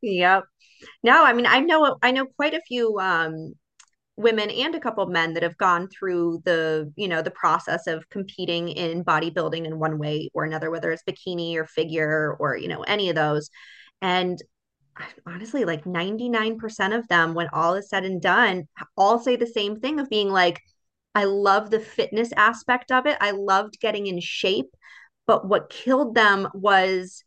[0.03, 0.43] yep.
[1.01, 3.55] No, I mean, I know, I know quite a few um,
[4.17, 7.87] women and a couple of men that have gone through the you know the process
[7.87, 12.55] of competing in bodybuilding in one way or another whether it's bikini or figure or
[12.55, 13.49] you know any of those.
[14.01, 14.41] And
[15.27, 19.77] honestly like 99% of them when all is said and done all say the same
[19.77, 20.61] thing of being like
[21.15, 23.17] i love the fitness aspect of it.
[23.19, 24.73] I loved getting in shape.
[25.27, 27.24] But what killed them was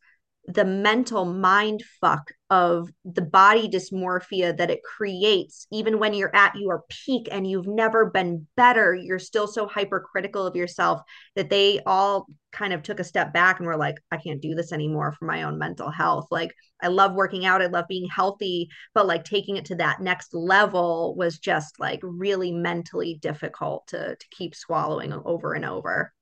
[0.49, 6.57] the mental mind fuck of the body dysmorphia that it creates even when you're at
[6.57, 11.03] your peak and you've never been better you're still so hypercritical of yourself
[11.37, 14.55] that they all kind of took a step back and were like I can't do
[14.55, 16.29] this anymore for my own mental health.
[16.31, 20.01] Like I love working out I love being healthy but like taking it to that
[20.01, 26.13] next level was just like really mentally difficult to to keep swallowing over and over.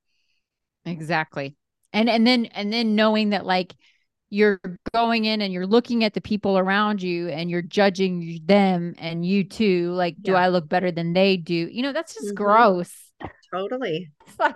[0.85, 1.55] Exactly.
[1.93, 3.73] And and then and then knowing that like
[4.29, 4.59] you're
[4.93, 9.25] going in and you're looking at the people around you and you're judging them and
[9.25, 10.31] you too like yeah.
[10.31, 11.53] do i look better than they do?
[11.53, 12.43] You know that's just mm-hmm.
[12.43, 12.93] gross.
[13.53, 14.11] Totally.
[14.27, 14.55] It's like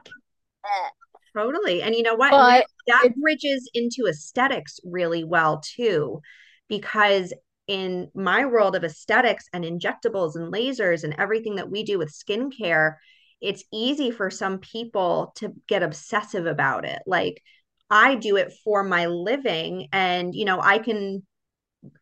[1.37, 1.81] totally.
[1.81, 2.31] And you know what?
[2.31, 6.21] But that bridges into aesthetics really well too
[6.67, 7.33] because
[7.67, 12.13] in my world of aesthetics and injectables and lasers and everything that we do with
[12.13, 12.95] skincare
[13.41, 17.01] it's easy for some people to get obsessive about it.
[17.07, 17.41] Like
[17.91, 19.89] I do it for my living.
[19.91, 21.23] And, you know, I can,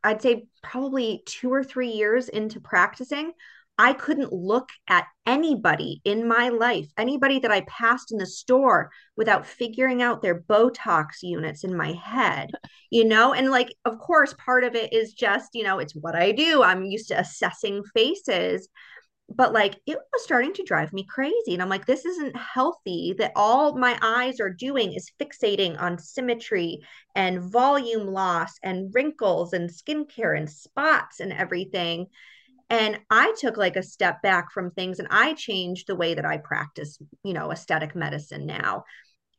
[0.03, 3.31] I'd say probably two or three years into practicing,
[3.79, 8.91] I couldn't look at anybody in my life, anybody that I passed in the store
[9.15, 12.51] without figuring out their Botox units in my head,
[12.91, 13.33] you know?
[13.33, 16.61] And like, of course, part of it is just, you know, it's what I do.
[16.61, 18.67] I'm used to assessing faces
[19.35, 23.13] but like it was starting to drive me crazy and i'm like this isn't healthy
[23.17, 26.79] that all my eyes are doing is fixating on symmetry
[27.15, 32.07] and volume loss and wrinkles and skincare and spots and everything.
[32.69, 36.25] And i took like a step back from things and i changed the way that
[36.25, 38.83] i practice you know aesthetic medicine now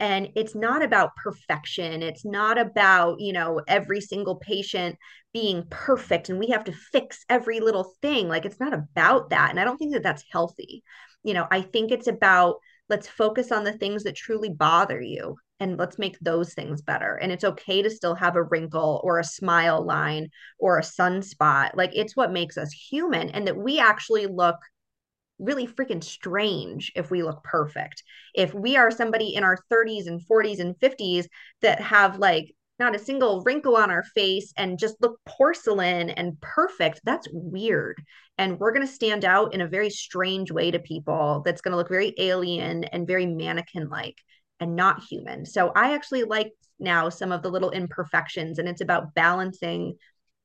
[0.00, 2.02] and it's not about perfection.
[2.02, 4.96] It's not about you know every single patient
[5.32, 8.28] being perfect and we have to fix every little thing.
[8.28, 9.50] Like it's not about that.
[9.50, 10.82] And i don't think that that's healthy.
[11.22, 12.56] You know i think it's about
[12.88, 17.16] let's focus on the things that truly bother you and let's make those things better.
[17.16, 20.28] And it's okay to still have a wrinkle or a smile line
[20.58, 21.72] or a sunspot.
[21.74, 24.56] Like it's what makes us human and that we actually look
[25.40, 28.02] really freaking strange if we look perfect.
[28.34, 31.26] If we are somebody in our 30s and 40s and 50s
[31.62, 36.40] that have like not a single wrinkle on our face and just look porcelain and
[36.40, 38.02] perfect, that's weird.
[38.38, 41.72] And we're going to stand out in a very strange way to people that's going
[41.72, 44.16] to look very alien and very mannequin like
[44.60, 45.44] and not human.
[45.44, 49.96] So I actually like now some of the little imperfections and it's about balancing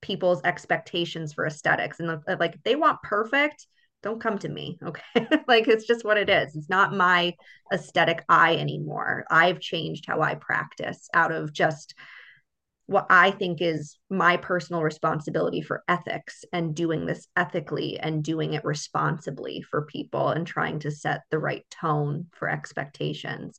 [0.02, 3.66] people's expectations for aesthetics and like if they want perfect
[4.06, 5.02] don't come to me okay?
[5.48, 6.56] Like it's just what it is.
[6.56, 7.34] It's not my
[7.74, 9.26] aesthetic eye anymore.
[9.30, 11.96] I've changed how i practice out of just
[12.88, 18.54] what i think is my personal responsibility for ethics and doing this ethically and doing
[18.54, 23.58] it responsibly for people and trying to set the right tone for expectations.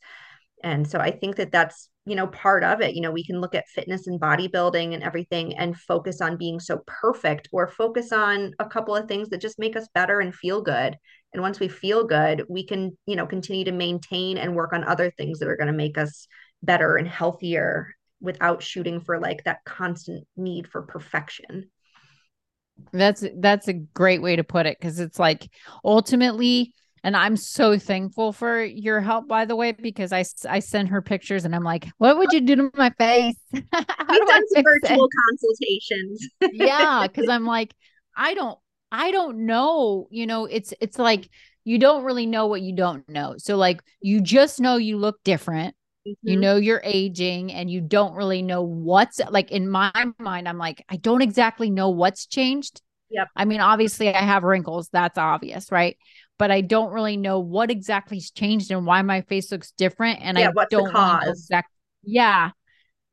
[0.63, 2.95] And so i think that that's you know part of it.
[2.95, 6.61] You know we can look at fitness and bodybuilding and everything and focus on being
[6.61, 10.35] so perfect or focus on a couple of things that just make us better and
[10.35, 10.97] feel good.
[11.33, 14.85] And once we feel good we can you know continue to maintain and work on
[14.85, 16.27] other things that are going to make us
[16.63, 21.71] better and healthier without shooting for like that constant need for perfection.
[22.93, 25.49] That's that's a great way to put it because it's like
[25.85, 26.75] ultimately
[27.05, 31.03] and I'm so thankful for your help, by the way, because I, I send her
[31.03, 33.37] pictures and I'm like, what would you do to my face?
[33.53, 35.11] We've done some virtual it?
[35.29, 36.29] consultations.
[36.53, 37.07] yeah.
[37.09, 37.75] Cause I'm like,
[38.17, 38.59] I don't,
[38.91, 41.29] I don't know, you know, it's, it's like,
[41.65, 43.35] you don't really know what you don't know.
[43.39, 45.75] So like, you just know you look different.
[46.07, 46.29] Mm-hmm.
[46.29, 49.91] You know you're aging and you don't really know what's like in my
[50.21, 52.81] mind I'm like I don't exactly know what's changed.
[53.11, 53.29] Yep.
[53.35, 55.97] I mean obviously I have wrinkles, that's obvious, right?
[56.39, 60.21] But I don't really know what exactly's changed and why my face looks different.
[60.23, 61.71] And yeah, I don't really know exact.
[62.03, 62.51] Yeah.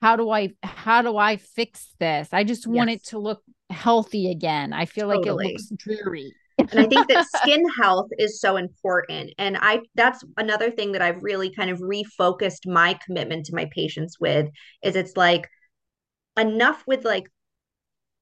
[0.02, 2.30] How do I how do I fix this?
[2.34, 3.00] I just want yes.
[3.00, 4.74] it to look healthy again.
[4.74, 5.46] I feel totally.
[5.46, 6.34] like it looks dreary.
[6.58, 9.34] and I think that skin health is so important.
[9.38, 13.66] And I that's another thing that I've really kind of refocused my commitment to my
[13.72, 14.50] patients with
[14.84, 15.48] is it's like
[16.38, 17.30] enough with like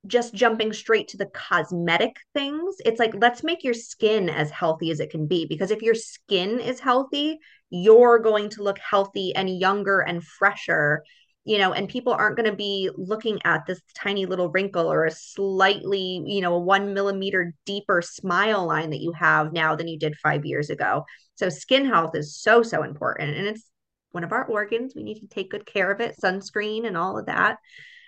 [0.08, 2.76] just jumping straight to the cosmetic things.
[2.86, 5.46] It's like, let's make your skin as healthy as it can be.
[5.46, 7.40] Because if your skin is healthy,
[7.70, 11.04] you're going to look healthy and younger and fresher,
[11.44, 15.06] you know, and people aren't going to be looking at this tiny little wrinkle or
[15.06, 19.88] a slightly, you know, a one millimeter deeper smile line that you have now than
[19.88, 21.06] you did five years ago.
[21.36, 23.36] So, skin health is so, so important.
[23.38, 23.64] And it's
[24.12, 24.94] one of our organs.
[24.96, 27.58] We need to take good care of it, sunscreen and all of that.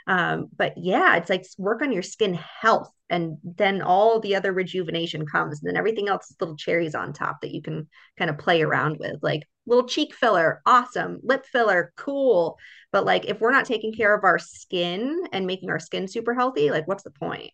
[0.07, 4.51] Um, but yeah, it's like work on your skin health and then all the other
[4.51, 7.87] rejuvenation comes and then everything else is little cherries on top that you can
[8.17, 12.57] kind of play around with like little cheek filler awesome lip filler cool.
[12.91, 16.33] But like if we're not taking care of our skin and making our skin super
[16.33, 17.51] healthy like what's the point?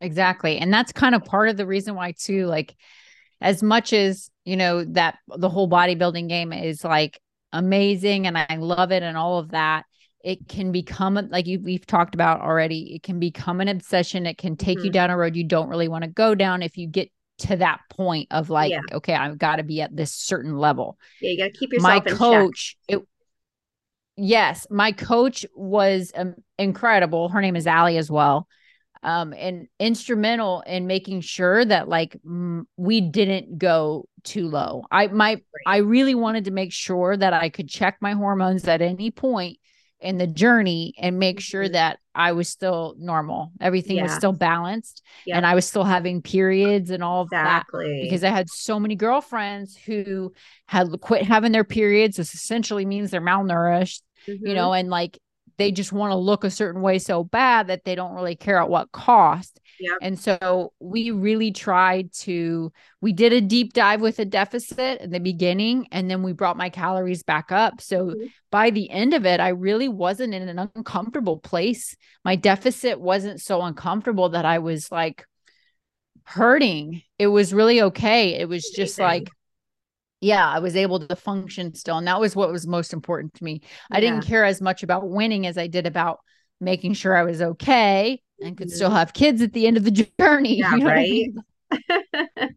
[0.00, 2.74] Exactly and that's kind of part of the reason why too like
[3.40, 7.20] as much as you know that the whole bodybuilding game is like
[7.52, 9.84] amazing and i love it and all of that
[10.24, 14.38] it can become like you we've talked about already it can become an obsession it
[14.38, 14.86] can take mm-hmm.
[14.86, 17.56] you down a road you don't really want to go down if you get to
[17.56, 18.80] that point of like yeah.
[18.92, 22.04] okay i've got to be at this certain level yeah you got to keep yourself
[22.04, 23.00] my coach it,
[24.16, 28.48] yes my coach was um, incredible her name is ali as well
[29.04, 35.06] um and instrumental in making sure that like m- we didn't go too low i
[35.06, 39.12] my i really wanted to make sure that i could check my hormones at any
[39.12, 39.58] point
[40.00, 41.72] in the journey and make sure mm-hmm.
[41.72, 43.52] that I was still normal.
[43.60, 44.04] Everything yeah.
[44.04, 47.84] was still balanced and I was still having periods and all exactly.
[47.84, 50.32] of that because I had so many girlfriends who
[50.66, 54.46] had quit having their periods, which essentially means they're malnourished, mm-hmm.
[54.46, 55.18] you know, and like
[55.58, 58.58] they just want to look a certain way so bad that they don't really care
[58.58, 59.60] at what cost.
[59.80, 59.98] Yep.
[60.02, 65.10] And so we really tried to, we did a deep dive with a deficit in
[65.10, 67.80] the beginning, and then we brought my calories back up.
[67.80, 68.26] So mm-hmm.
[68.50, 71.96] by the end of it, I really wasn't in an uncomfortable place.
[72.24, 75.24] My deficit wasn't so uncomfortable that I was like
[76.24, 77.02] hurting.
[77.18, 78.34] It was really okay.
[78.34, 79.28] It was just like,
[80.20, 81.98] yeah, I was able to function still.
[81.98, 83.62] And that was what was most important to me.
[83.90, 86.18] I didn't care as much about winning as I did about
[86.60, 88.74] making sure I was okay and could mm-hmm.
[88.74, 90.58] still have kids at the end of the journey.
[90.58, 91.30] Yeah, you know right.
[91.70, 92.54] I mean?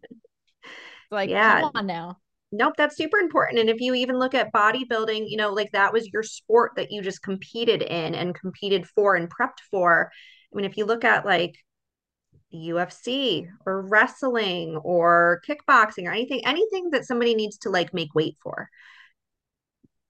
[1.10, 1.60] like, yeah.
[1.60, 2.18] come on now.
[2.54, 3.60] Nope, that's super important.
[3.60, 6.90] And if you even look at bodybuilding, you know, like that was your sport that
[6.90, 10.10] you just competed in and competed for and prepped for.
[10.52, 11.54] I mean, if you look at like
[12.54, 18.36] UFC or wrestling or kickboxing or anything, anything that somebody needs to like make weight
[18.42, 18.68] for.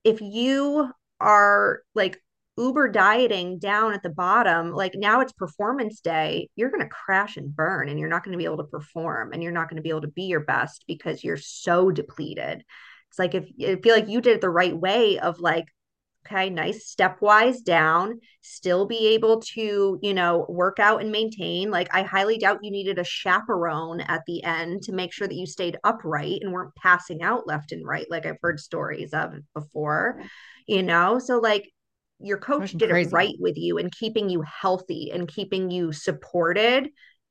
[0.03, 2.21] If you are like
[2.57, 7.37] uber dieting down at the bottom, like now it's performance day, you're going to crash
[7.37, 9.77] and burn and you're not going to be able to perform and you're not going
[9.77, 12.63] to be able to be your best because you're so depleted.
[13.11, 15.67] It's like if I feel like you did it the right way of like,
[16.27, 21.71] okay, nice stepwise down, still be able to, you know, work out and maintain.
[21.71, 25.35] Like I highly doubt you needed a chaperone at the end to make sure that
[25.35, 29.33] you stayed upright and weren't passing out left and right, like I've heard stories of
[29.55, 30.23] before,
[30.67, 31.19] you know?
[31.19, 31.69] So like
[32.23, 36.89] your coach did it right with you and keeping you healthy and keeping you supported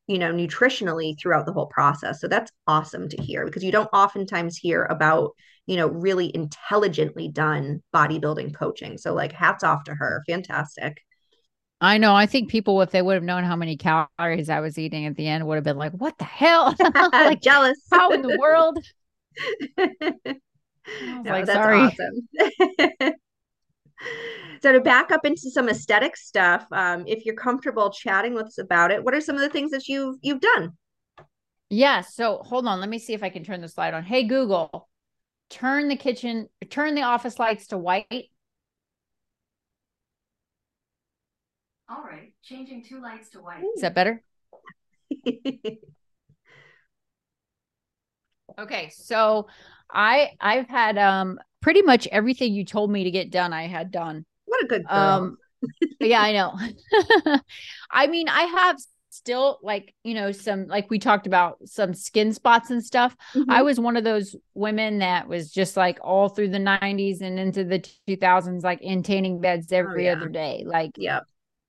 [0.07, 3.89] you know nutritionally throughout the whole process so that's awesome to hear because you don't
[3.93, 5.31] oftentimes hear about
[5.67, 10.97] you know really intelligently done bodybuilding coaching so like hats off to her fantastic
[11.83, 12.15] I know.
[12.15, 15.15] I think people, if they would have known how many calories I was eating at
[15.15, 16.75] the end, would have been like, "What the hell?"
[17.11, 17.79] like jealous.
[17.91, 18.77] How in the world?
[19.77, 20.35] no,
[21.25, 21.79] like, that's sorry.
[21.79, 22.27] awesome.
[24.61, 28.59] So to back up into some aesthetic stuff, um, if you're comfortable chatting with us
[28.59, 30.73] about it, what are some of the things that you've you've done?
[31.69, 32.01] Yeah.
[32.01, 32.79] So hold on.
[32.79, 34.03] Let me see if I can turn the slide on.
[34.03, 34.87] Hey Google,
[35.49, 38.29] turn the kitchen, turn the office lights to white.
[41.89, 43.63] All right, changing two lights to white.
[43.75, 44.23] Is that better?
[48.59, 49.47] okay, so
[49.91, 53.91] I I've had um pretty much everything you told me to get done, I had
[53.91, 54.25] done.
[54.61, 54.97] A good girl.
[54.97, 55.37] Um,
[55.99, 57.39] yeah, I know.
[57.91, 58.77] I mean, I have
[59.11, 63.51] still like you know some like we talked about some skin spots and stuff mm-hmm.
[63.51, 67.37] i was one of those women that was just like all through the 90s and
[67.37, 70.17] into the 2000s like in tanning beds oh, every oh, yeah.
[70.17, 71.19] other day like yeah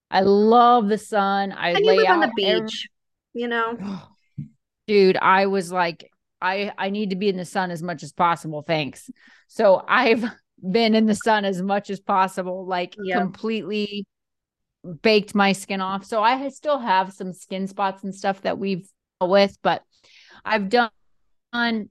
[0.08, 3.42] i love the sun i and lay out on the beach every...
[3.42, 3.76] you know
[4.86, 6.08] dude i was like
[6.42, 8.62] I I need to be in the sun as much as possible.
[8.62, 9.08] Thanks.
[9.46, 10.24] So I've
[10.68, 13.18] been in the sun as much as possible, like yep.
[13.18, 14.06] completely
[15.02, 16.04] baked my skin off.
[16.04, 18.88] So I still have some skin spots and stuff that we've
[19.20, 19.82] with, but
[20.44, 20.90] I've done
[21.52, 21.88] um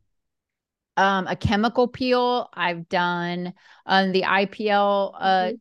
[1.28, 2.50] a chemical peel.
[2.54, 3.54] I've done
[3.86, 5.56] um the IPL uh mm-hmm.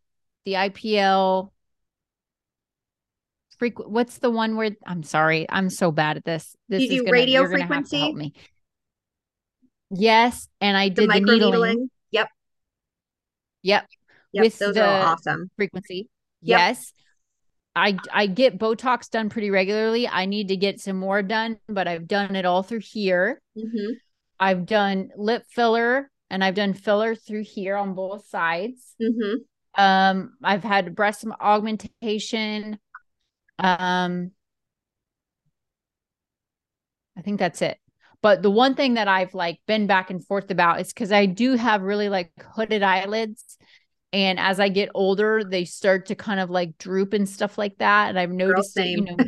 [0.45, 1.51] the IPL
[3.59, 6.57] frequent what's the one where I'm sorry, I'm so bad at this.
[6.69, 7.99] This you is gonna, radio you're gonna have to frequency?
[7.99, 8.33] help me.
[9.91, 11.91] Yes, and I did the, micro needling.
[13.63, 13.87] Yep.
[14.33, 14.45] Yep.
[14.45, 15.51] With those the are awesome.
[15.57, 16.09] frequency.
[16.43, 16.59] Yep.
[16.59, 16.93] Yes.
[17.77, 20.09] I I get Botox done pretty regularly.
[20.09, 23.41] I need to get some more done, but I've done it all through here.
[23.57, 23.93] hmm
[24.39, 28.95] I've done lip filler and I've done filler through here on both sides.
[28.99, 29.35] hmm
[29.75, 32.79] Um, I've had breast augmentation.
[33.59, 34.31] Um,
[37.17, 37.79] I think that's it.
[38.23, 41.27] But the one thing that I've like been back and forth about is because I
[41.27, 43.57] do have really like hooded eyelids.
[44.13, 47.79] And as I get older, they start to kind of like droop and stuff like
[47.79, 48.11] that.
[48.11, 49.23] And I've noticed it, you know,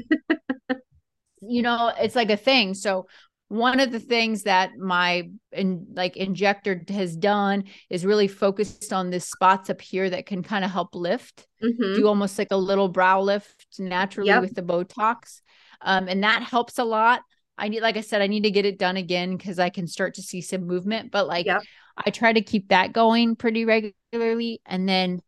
[1.40, 2.74] you know, it's like a thing.
[2.74, 3.07] So
[3.49, 9.11] one of the things that my in, like injector has done is really focused on
[9.11, 12.57] the spots up here that can kind of help lift hmm do almost like a
[12.57, 14.38] little brow lift naturally Yep.
[14.38, 15.43] with the Botox.
[15.82, 17.20] Um, and that helps a lot.
[17.59, 19.87] I need, like I said, I need to get it done again because I can
[19.87, 21.11] start to see some movement.
[21.11, 21.47] But like.
[21.95, 24.63] I try to keep that going pretty regularly.
[24.65, 25.21] And then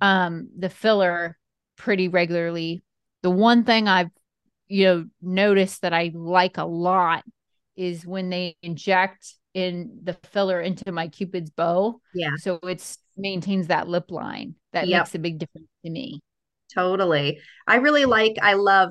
[0.00, 1.38] um the filler
[1.76, 2.82] pretty regularly.
[3.22, 4.10] The one thing I've
[4.66, 7.24] you know noticed that I like a lot
[7.76, 12.00] is when they inject in the filler into my cupid's bow.
[12.12, 12.32] Yeah.
[12.40, 14.56] So it's maintains that lip line.
[14.72, 15.02] That Yep.
[15.02, 16.20] makes a big difference to me.
[16.74, 17.40] Totally.
[17.66, 18.90] I really like, I love,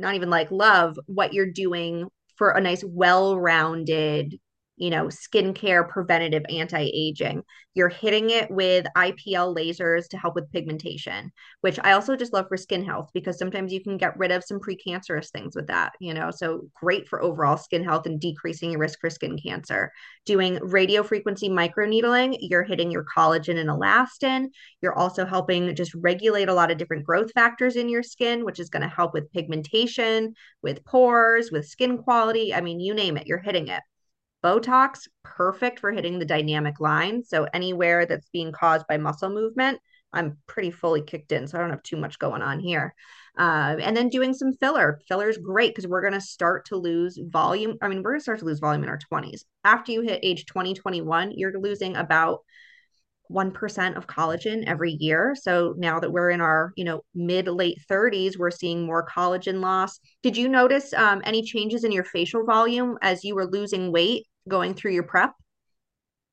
[0.00, 4.38] not even like love what you're doing for a nice, well-rounded,
[4.80, 7.42] you know, skincare preventative anti-aging.
[7.74, 12.48] You're hitting it with IPL lasers to help with pigmentation, which I also just love
[12.48, 15.92] for skin health because sometimes you can get rid of some precancerous things with that,
[16.00, 16.30] you know.
[16.30, 19.92] So great for overall skin health and decreasing your risk for skin cancer.
[20.24, 24.46] Doing radio frequency microneedling, you're hitting your collagen and elastin.
[24.80, 28.58] You're also helping just regulate a lot of different growth factors in your skin, which
[28.58, 32.54] is going to help with pigmentation, with pores, with skin quality.
[32.54, 33.82] I mean, you name it, you're hitting it.
[34.42, 37.22] Botox, perfect for hitting the dynamic line.
[37.24, 39.80] So anywhere that's being caused by muscle movement,
[40.12, 41.46] I'm pretty fully kicked in.
[41.46, 42.94] So I don't have too much going on here.
[43.38, 45.00] Uh, and then doing some filler.
[45.08, 47.76] Filler is great because we're going to start to lose volume.
[47.80, 49.44] I mean, we're going to start to lose volume in our 20s.
[49.64, 52.40] After you hit age 20, 21, you're losing about
[53.30, 55.36] 1% of collagen every year.
[55.40, 59.60] So now that we're in our, you know, mid late 30s, we're seeing more collagen
[59.60, 60.00] loss.
[60.22, 64.26] Did you notice um, any changes in your facial volume as you were losing weight
[64.50, 65.34] going through your prep?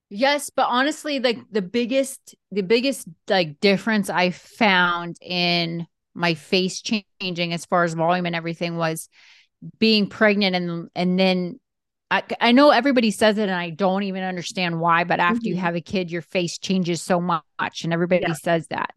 [0.09, 6.81] Yes, but honestly, like the biggest, the biggest like difference I found in my face
[6.81, 9.09] changing as far as volume and everything was
[9.79, 11.59] being pregnant and and then
[12.09, 15.55] I, I know everybody says it and I don't even understand why, but after you
[15.55, 15.59] Mhm.
[15.59, 18.33] have a kid, your face changes so much and everybody Yeah.
[18.33, 18.91] says that.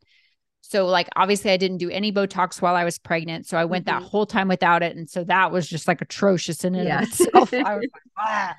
[0.60, 3.46] So like obviously I didn't do any Botox while I was pregnant.
[3.46, 4.06] So I went that Mhm.
[4.06, 4.96] whole time without it.
[4.96, 6.98] And so that was just like atrocious in and Yeah.
[6.98, 7.52] of itself.
[7.52, 8.56] I was like, ah.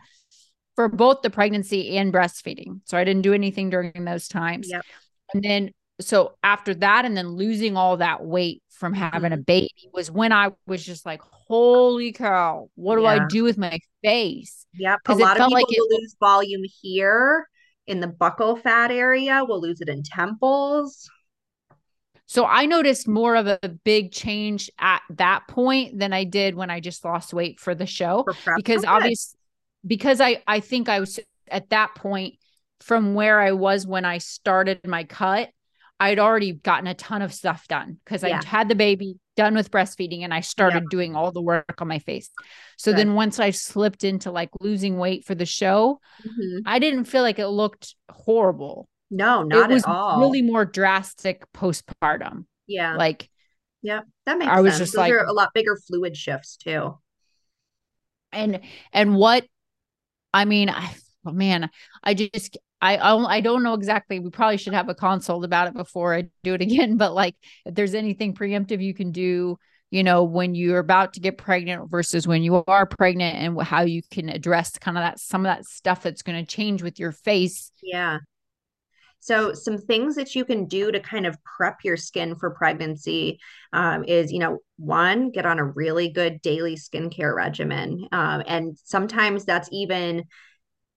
[0.82, 2.82] For both the pregnancy and breastfeeding.
[2.86, 4.68] So I didn't do anything during those times.
[4.68, 4.84] Yep.
[5.34, 9.44] And then so after that, and then losing all that weight from having a Mm-hmm.
[9.44, 13.78] baby was when I was just like, holy cow, what do I do with my
[14.04, 14.66] face?
[14.74, 14.98] Yep.
[14.98, 17.48] A 'Cause it lot of people like it lose volume here
[17.86, 21.08] in the buccal fat area, We'll lose it in temples.
[22.26, 26.70] So I noticed more of a big change at that point than I did when
[26.72, 28.24] I just lost weight for the show.
[28.24, 28.88] For because Oh, good.
[28.88, 29.36] obvious
[29.86, 31.20] because I I think I was
[31.50, 32.36] at that point
[32.80, 35.50] from where I was when I started my cut,
[36.00, 38.40] I'd already gotten a ton of stuff done because Yeah.
[38.44, 41.88] I had the baby done with breastfeeding and I started doing all the work on
[41.88, 42.30] my face.
[42.78, 42.98] So Good.
[43.00, 46.62] then once I slipped into like losing weight for the show, Mhm.
[46.66, 48.88] I didn't feel like it looked horrible.
[49.12, 50.20] No, not it was at all.
[50.22, 52.46] really more drastic postpartum.
[52.68, 52.96] yeah.
[52.96, 53.30] Like
[53.84, 54.02] yeah.
[54.26, 54.80] That makes I was sense.
[54.84, 56.98] just Those like- are a lot bigger fluid shifts too.
[58.32, 58.62] and
[58.94, 59.46] and what
[60.34, 60.94] i mean I,
[61.26, 61.70] oh man
[62.04, 65.46] i just I, I don't- I don't know exactly we probably should have a consult
[65.46, 67.36] about it before i do it again but like
[67.66, 69.58] if there's anything preemptive you can do
[69.90, 73.82] you know when you're about to get pregnant versus when you are pregnant and how
[73.82, 77.00] you can address kind of that some of that stuff that's going to change with
[77.00, 78.20] your face Yeah.
[79.22, 83.40] So, some things that you can do to kind of prep your skin for pregnancy
[83.72, 88.08] um, is, you know, one, get on a really good daily skincare regimen.
[88.12, 90.24] Um, and sometimes that's even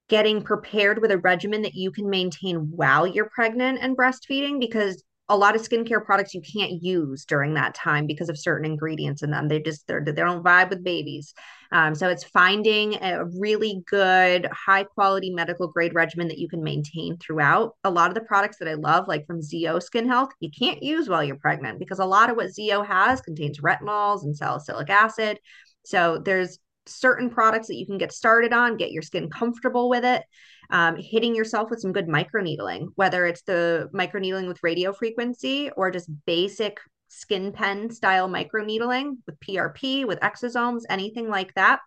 [0.09, 5.03] getting prepared with a regimen that you can maintain while you're pregnant and breastfeeding because
[5.31, 9.23] a lot of skincare products you can't use during that time because of certain ingredients
[9.23, 9.49] in them.
[9.49, 11.33] They just they're, they don't vibe with babies.
[11.73, 16.63] Um, so it's finding a really good, high quality medical grade regimen that you can
[16.63, 17.75] maintain throughout.
[17.85, 20.83] A lot of the products that I love, like from ZO Skin Health, you can't
[20.83, 24.91] use while you're pregnant because a lot of what ZO has contains retinols and salicylic
[24.91, 25.41] acid.
[25.85, 30.05] So there's certain products that you can get started on, get your skin comfortable with
[30.05, 30.23] it
[30.71, 35.91] um, hitting yourself with some good microneedling, whether it's the microneedling with radio frequency or
[35.91, 41.81] just basic skin pen style microneedling with PRP, with exosomes, anything like that.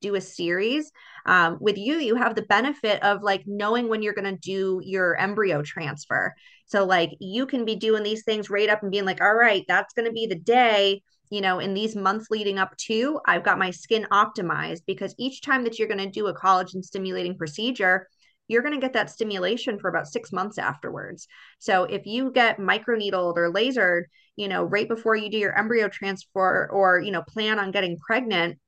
[0.00, 0.90] Do a series.
[1.26, 4.80] Um, with you, you have the benefit of like knowing when you're going to do
[4.82, 6.34] your embryo transfer.
[6.66, 9.64] So, like, you can be doing these things right up and being like, all right,
[9.68, 11.02] that's going to be the day
[11.32, 15.40] you know, in these months leading up to, I've got my skin optimized because each
[15.40, 18.06] time that you're going to do a collagen stimulating procedure,
[18.48, 21.26] you're going to get that stimulation for about six months afterwards.
[21.58, 24.02] So if you get microneedled or lasered,
[24.36, 27.96] you know, right before you do your embryo transfer or, you know, plan on getting
[27.96, 28.58] pregnant,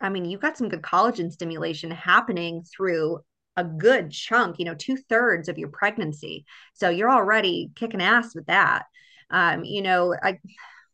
[0.00, 3.20] I mean, you've got some good collagen stimulation happening through
[3.56, 6.44] a good chunk, you know, two thirds of your pregnancy.
[6.74, 8.86] So you're already kicking ass with that.
[9.30, 10.40] Um, you know, I,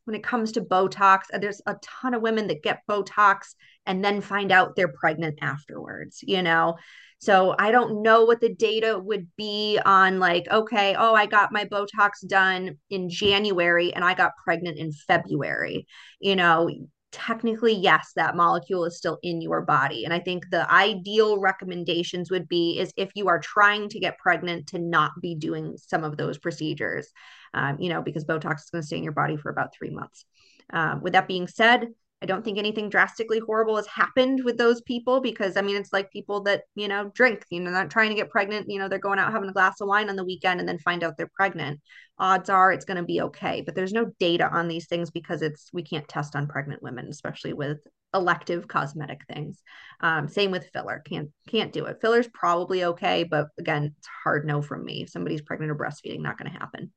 [0.05, 3.55] when it comes to Botox, uh, there's a ton of women that get Botox
[3.86, 6.76] and then find out they're pregnant afterwards, you know?
[7.18, 11.52] So I don't know what the data would be on like, okay, oh, I got
[11.52, 15.86] my Botox done in January and I got pregnant in February.
[16.20, 16.68] You know,
[17.12, 20.05] technically, yes, that molecule is still in your body.
[20.05, 24.18] And I think the ideal recommendations would be is if you are trying to get
[24.18, 27.09] pregnant to not be doing some of those procedures,
[27.55, 29.90] um, you know, because Botox is going to stay in your body for about three
[29.90, 30.26] months.
[30.72, 31.89] Um, with that being said,
[32.24, 35.93] I don't think anything drastically horrible has happened with those people because I mean it's
[35.93, 38.89] like people that you know drink you know not trying to get pregnant you know
[38.89, 41.18] they're going out having a glass of wine on the weekend and then find out
[41.18, 41.81] they're pregnant.
[42.18, 45.43] Odds are it's going to be okay but there's no data on these things because
[45.43, 49.60] it's we can't test on pregnant women especially with elective cosmetic things.
[50.01, 51.98] Um, same with filler can't can't do it.
[52.01, 55.02] Filler's probably okay but again it's hard no from me.
[55.02, 56.90] If somebody's pregnant or breastfeeding not going to happen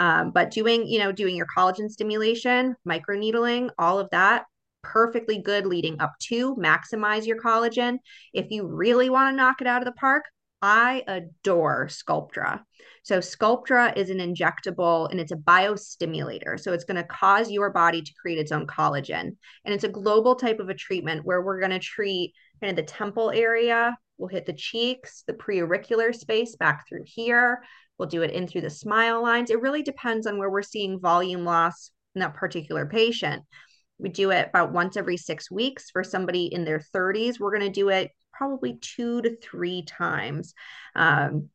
[0.00, 4.46] um, but doing, you know, doing your collagen stimulation, microneedling, all of that,
[4.82, 7.98] perfectly good leading up to maximize your collagen.
[8.32, 10.24] If you really want to knock it out of the park,
[10.62, 12.62] I adore Sculptra.
[13.02, 16.58] So, Sculptra is an injectable and it's a biostimulator.
[16.58, 19.36] So, it's going to cause your body to create its own collagen.
[19.66, 22.32] And it's a global type of a treatment where we're going to treat
[22.62, 23.96] kind of the temple area.
[24.16, 27.62] We'll hit the cheeks, the preauricular space back through here.
[28.00, 29.50] We'll do it in through the smile lines.
[29.50, 33.42] It really depends on where we're seeing volume loss in that particular patient.
[33.98, 35.90] We do it about once every six weeks.
[35.90, 40.54] For somebody in their 30s, we're going to do it probably two to three times.
[40.96, 41.50] Um,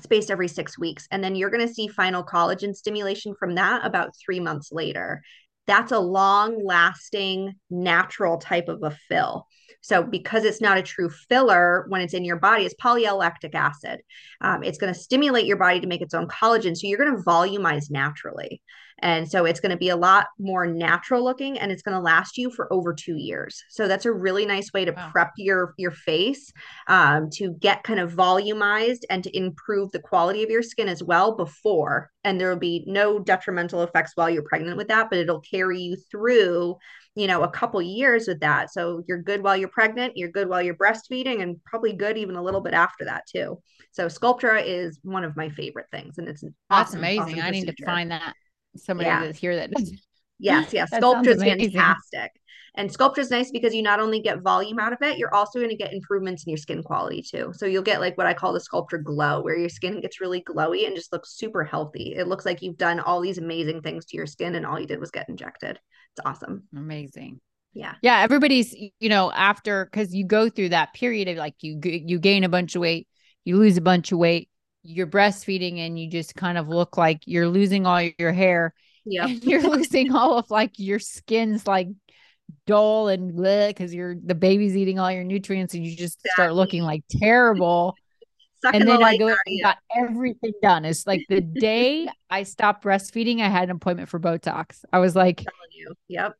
[0.00, 1.08] spaced every six weeks.
[1.10, 5.20] And then you're going to see final collagen stimulation from that about three months later.
[5.68, 9.46] That's a long lasting, natural type of a fill.
[9.80, 14.00] So, because it's not a true filler when it's in your body, it's poly-L-lactic acid.
[14.40, 16.76] Um, it's going to stimulate your body to make its own collagen.
[16.76, 18.60] So, you're going to volumize naturally.
[19.00, 22.00] And so it's going to be a lot more natural looking and it's going to
[22.00, 23.62] last you for over two years.
[23.68, 25.10] So that's a really nice way to wow.
[25.10, 26.52] prep your your face
[26.88, 31.02] um, to get kind of volumized and to improve the quality of your skin as
[31.02, 32.10] well before.
[32.24, 35.80] And there will be no detrimental effects while you're pregnant with that, but it'll carry
[35.80, 36.76] you through
[37.14, 40.48] you know a couple years with that so you're good while you're pregnant you're good
[40.48, 43.58] while you're breastfeeding and probably good even a little bit after that too
[43.90, 47.50] so Sculptra is one of my favorite things and it's that's awesome, amazing awesome i
[47.50, 48.34] need to find that
[48.76, 49.24] somebody yeah.
[49.24, 49.92] that's here that does
[50.38, 52.32] yes yes Sculptra is fantastic
[52.78, 55.58] and Sculptra is nice because you not only get volume out of it, you're also
[55.58, 57.52] going to get improvements in your skin quality too.
[57.52, 60.42] So you'll get like what I call the Sculptra glow, where your skin gets really
[60.42, 62.14] glowy and just looks super healthy.
[62.16, 64.86] It looks like you've done all these amazing things to your skin and all you
[64.86, 65.80] did was get injected.
[66.16, 66.68] It's awesome.
[66.72, 67.40] Amazing.
[67.72, 67.94] Yeah.
[68.00, 68.20] Yeah.
[68.20, 72.44] Everybody's, you know, after because you go through that period of like you you gain
[72.44, 73.08] a bunch of weight,
[73.44, 74.50] you lose a bunch of weight,
[74.82, 78.74] you're breastfeeding, and you just kind of look like you're losing all your hair.
[79.04, 79.26] Yeah.
[79.26, 81.88] You're losing all of like your skin's like
[82.66, 86.30] dull and because you're the baby's eating all your nutrients and you just exactly.
[86.34, 87.94] start looking like terrible.
[88.64, 90.84] and then the I go and got everything done.
[90.84, 94.84] It's like the day I stopped breastfeeding, I had an appointment for Botox.
[94.92, 95.44] I was like,
[96.08, 96.34] yep.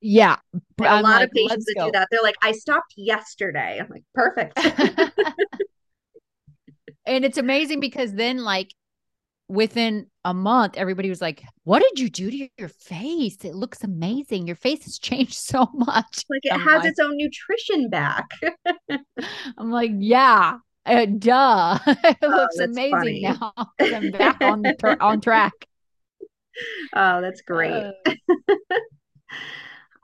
[0.00, 0.36] Yeah.
[0.80, 1.86] a lot like, of patients that go.
[1.86, 2.08] do that.
[2.10, 3.80] They're like, I stopped yesterday.
[3.80, 4.58] I'm like, perfect.
[7.06, 8.72] And it's amazing because then like
[9.48, 13.44] within a month, everybody was like, What did you do to your face?
[13.44, 14.46] It looks amazing.
[14.46, 16.24] Your face has changed so much.
[16.28, 18.28] Like it I'm has like, its own nutrition back.
[19.58, 20.58] I'm like, Yeah.
[20.84, 21.78] Uh, duh.
[21.86, 23.20] it oh, looks amazing funny.
[23.22, 23.52] now.
[23.80, 25.52] I'm back on the ter- on track.
[26.94, 27.72] Oh, that's great.
[27.72, 28.12] Uh,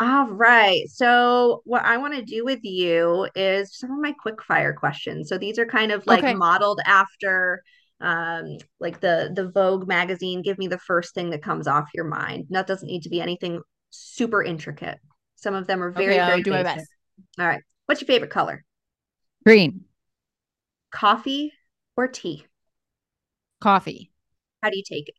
[0.02, 0.88] All right.
[0.88, 5.28] So, what I want to do with you is some of my quick fire questions.
[5.28, 6.34] So, these are kind of like okay.
[6.34, 7.62] modeled after
[8.00, 10.42] um, like the the Vogue magazine.
[10.42, 12.46] Give me the first thing that comes off your mind.
[12.50, 14.98] That doesn't need to be anything super intricate.
[15.36, 16.66] Some of them are very, okay, very do basic.
[16.66, 16.88] my best.
[17.38, 17.62] All right.
[17.86, 18.64] What's your favorite color?
[19.46, 19.84] Green.
[20.90, 21.52] Coffee
[21.96, 22.44] or tea?
[23.60, 24.10] Coffee.
[24.64, 25.14] How do you take it?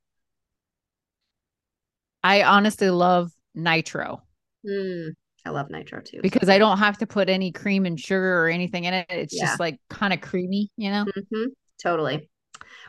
[2.22, 4.24] I honestly love nitro.
[4.66, 5.10] Mm,
[5.46, 6.20] I love nitro too.
[6.22, 9.06] Because I don't have to put any cream and sugar or anything in it.
[9.10, 9.46] It's yeah.
[9.46, 11.06] just like kind of creamy, you know?
[11.06, 11.46] Mm-hmm.
[11.82, 12.30] Totally.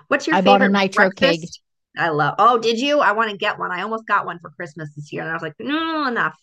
[0.09, 1.41] What's your I favorite bought a nitro breakfast?
[1.41, 1.51] cake.
[1.97, 2.35] I love.
[2.39, 3.01] Oh, did you?
[3.01, 3.71] I want to get one.
[3.71, 6.35] I almost got one for Christmas this year, and I was like, no, enough.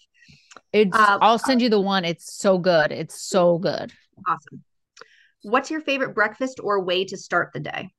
[0.72, 0.96] It's.
[0.96, 2.06] Uh, I'll send you the one.
[2.06, 2.92] It's so good.
[2.92, 3.92] It's so good.
[4.28, 4.64] Awesome.
[5.44, 7.90] What's your favorite breakfast or way to start the day?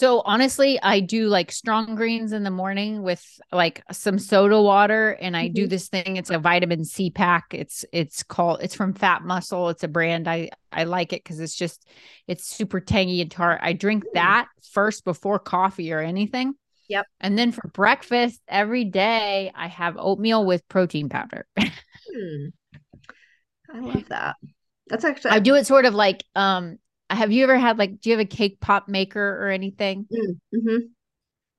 [0.00, 3.22] So honestly, I do like strong greens in the morning with
[3.52, 5.52] like some soda water and I mm-hmm.
[5.52, 7.52] do this thing it's a vitamin C pack.
[7.52, 9.68] It's it's called it's from Fat Muscle.
[9.68, 11.86] It's a brand I I like it cuz it's just
[12.26, 13.60] it's super tangy and tart.
[13.62, 14.14] I drink mm.
[14.14, 16.54] that first before coffee or anything.
[16.88, 17.06] Yep.
[17.20, 21.46] And then for breakfast every day I have oatmeal with protein powder.
[21.58, 22.46] hmm.
[23.70, 24.36] I love that.
[24.86, 26.78] That's actually I do it sort of like um
[27.14, 30.06] have you ever had like do you have a cake pop maker or anything?
[30.12, 30.76] Mm, mm-hmm.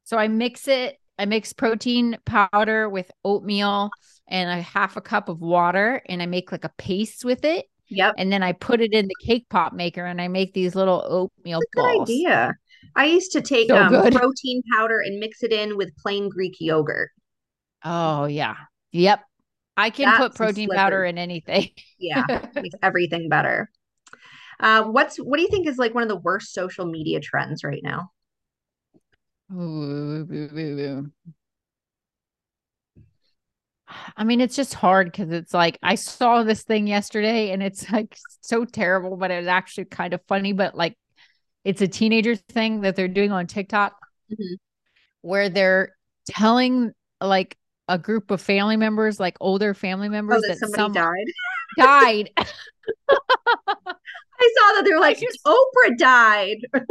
[0.04, 3.90] so i mix it i mix protein powder with oatmeal
[4.28, 7.66] and a half a cup of water and i make like a paste with it.
[7.90, 8.16] Yep.
[8.18, 11.04] And then i put it in the cake pop maker and i make these little
[11.06, 12.54] oatmeal balls good idea.
[12.96, 16.56] I used to take so um, protein powder and mix it in with plain greek
[16.60, 17.12] yogurt.
[17.84, 18.56] Oh yeah.
[18.92, 19.22] Yep.
[19.78, 21.70] I can That's put protein powder in anything.
[22.00, 22.24] Yeah
[22.56, 23.70] makes everything better
[24.62, 27.64] uh, what's what do you think is like one of the worst social media trends
[27.64, 28.12] right now?
[34.16, 37.90] I mean, it's just hard because it's like I saw this thing yesterday and it's
[37.92, 40.54] like so terrible, but it's actually kind of funny.
[40.54, 40.96] But like,
[41.66, 43.94] it's a teenager thing that they're doing on TikTok
[44.32, 44.56] mm-hmm.
[45.22, 45.96] where they're
[46.28, 47.58] telling like
[47.88, 51.26] a group of family members, like older family oh, members, oh, that, that somebody died.
[51.78, 52.30] Died.
[52.38, 52.46] I
[54.56, 56.58] saw that they were like, just, Oprah died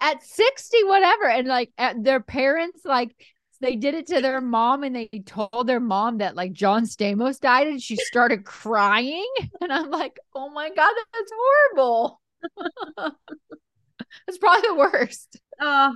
[0.00, 1.24] at 60, whatever.
[1.24, 3.14] And like their parents, like,
[3.60, 7.38] they did it to their mom and they told their mom that like John Stamos
[7.38, 9.26] died and she started crying.
[9.60, 12.20] And I'm like, oh my God, that's horrible.
[12.96, 15.38] that's probably the worst.
[15.60, 15.92] Uh,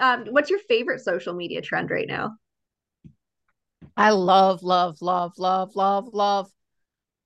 [0.00, 2.34] um, what's your favorite social media trend right now?
[3.96, 6.50] I love, love, love, love, love, love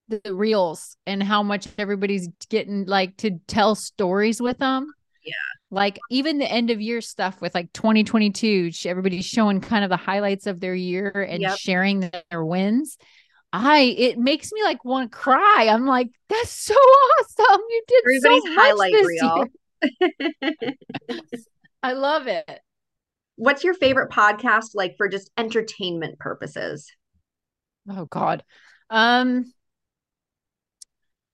[0.08, 4.92] the reels and how much everybody's getting like to tell stories with them.
[5.24, 5.32] Yeah.
[5.70, 9.96] Like even the end of year stuff with like 2022, everybody's showing kind of the
[9.96, 11.58] highlights of their year and yep.
[11.58, 12.96] sharing their wins.
[13.52, 15.68] I it makes me like want to cry.
[15.70, 17.60] I'm like, that's so awesome.
[17.68, 19.46] You did Everybody's so highlight reel.
[21.82, 22.60] I love it.
[23.36, 26.90] What's your favorite podcast like for just entertainment purposes?
[27.88, 28.44] Oh God.
[28.90, 29.52] Um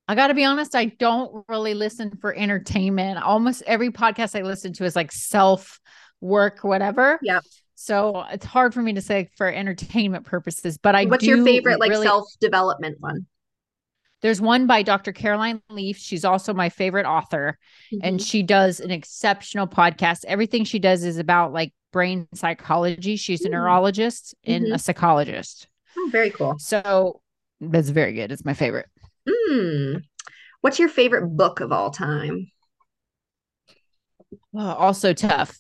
[0.09, 3.23] I got to be honest, I don't really listen for entertainment.
[3.23, 5.81] Almost every podcast I listen to is like self
[6.21, 7.19] work, whatever.
[7.23, 7.41] Yeah.
[7.75, 11.81] So it's hard for me to say for entertainment purposes, but I What's your favorite
[11.81, 12.07] like really...
[12.07, 13.27] self development one?
[14.23, 15.13] There's one by Dr.
[15.13, 15.99] Caroline Leaf.
[15.99, 17.59] She's also my favorite author,
[17.93, 18.07] mm-hmm.
[18.07, 20.25] and she does an exceptional podcast.
[20.27, 23.17] Everything she does is about like brain psychology.
[23.17, 23.55] She's a mm-hmm.
[23.55, 24.75] neurologist and mm-hmm.
[24.75, 25.67] a psychologist.
[25.99, 26.57] Oh, very cool.
[26.59, 27.21] So
[27.61, 28.31] that's very good.
[28.31, 28.87] It's my favorite.
[29.49, 29.97] Hmm.
[30.61, 32.51] What's your favorite book of all time?
[34.55, 35.59] Oh, also tough.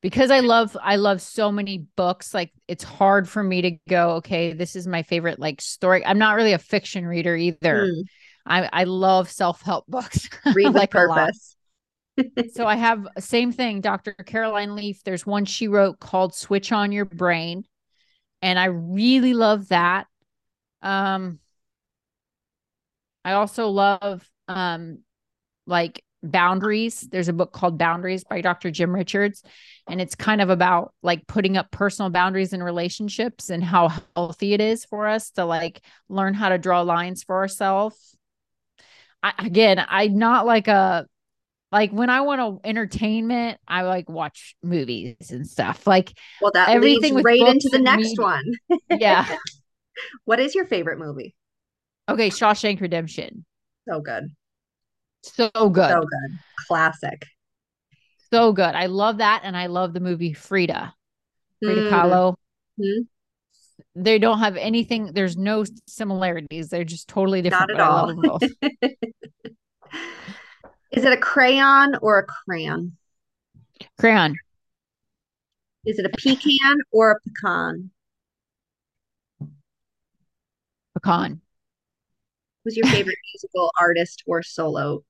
[0.00, 4.12] Because I love I love so many books, like it's hard for me to go,
[4.16, 6.04] okay, this is my favorite like story.
[6.04, 7.86] I'm not really a fiction reader either.
[7.86, 8.02] Mm.
[8.44, 10.28] I I love self-help books.
[10.54, 11.56] Read like purpose.
[12.52, 14.12] so I have same thing, Dr.
[14.12, 15.02] Caroline Leaf.
[15.04, 17.64] There's one she wrote called Switch on Your Brain
[18.42, 20.08] and I really love that.
[20.82, 21.38] Um,
[23.24, 24.98] I also love um,
[25.66, 27.00] like boundaries.
[27.00, 28.70] There's a book called Boundaries by Dr.
[28.70, 29.42] Jim Richards,
[29.88, 34.54] and it's kind of about like putting up personal boundaries in relationships and how healthy
[34.54, 38.16] it is for us to like learn how to draw lines for ourselves.
[39.22, 41.06] I, again, I'm not like a
[41.70, 45.86] like when I want to entertainment, I like watch movies and stuff.
[45.86, 48.22] Like well, that everything leads right into the next media.
[48.22, 48.52] one.
[48.90, 49.36] yeah.
[50.24, 51.34] What is your favorite movie?
[52.08, 53.44] Okay, Shawshank Redemption.
[53.88, 54.28] So good.
[55.22, 55.90] So good.
[55.90, 56.38] So good.
[56.66, 57.26] Classic.
[58.32, 58.74] So good.
[58.74, 59.42] I love that.
[59.44, 60.94] And I love the movie Frida.
[61.62, 61.90] Frida mm.
[61.90, 62.34] Kahlo.
[62.80, 63.02] Mm-hmm.
[63.94, 66.68] They don't have anything, there's no similarities.
[66.68, 67.76] They're just totally different.
[67.76, 68.38] Not at all.
[70.92, 72.96] Is it a crayon or a crayon?
[73.98, 74.36] Crayon.
[75.84, 77.90] Is it a pecan or a pecan?
[81.02, 81.40] Pecan.
[82.64, 85.04] Who's your favorite musical artist or solo?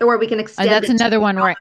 [0.00, 0.68] Or we can uh, extend.
[0.68, 1.50] Uh, that's another one where.
[1.50, 1.56] I,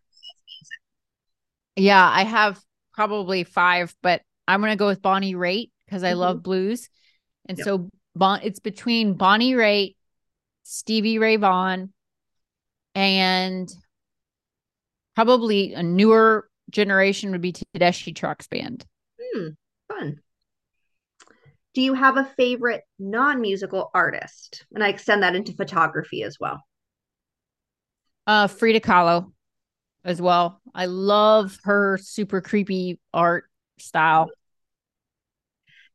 [1.75, 2.59] yeah, I have
[2.93, 6.19] probably five, but I'm gonna go with Bonnie Raitt because I mm-hmm.
[6.19, 6.89] love blues,
[7.47, 7.65] and yep.
[7.65, 9.95] so bon it's between Bonnie Raitt,
[10.63, 11.91] Stevie Ray Vaughan,
[12.95, 13.73] and
[15.15, 18.85] probably a newer generation would be Tedeschi Trucks Band.
[19.21, 19.49] Hmm,
[19.89, 20.21] fun.
[21.73, 24.65] Do you have a favorite non musical artist?
[24.73, 26.63] And I extend that into photography as well.
[28.25, 29.31] Uh, Frida Kahlo
[30.03, 30.61] as well.
[30.73, 33.45] I love her super creepy art
[33.79, 34.29] style.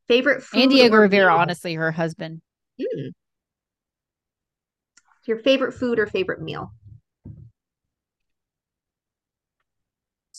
[0.09, 1.40] Favorite food and Diego Rivera, meal?
[1.40, 2.42] honestly, her husband.
[2.80, 3.09] Hmm.
[5.26, 6.72] Your favorite food or favorite meal?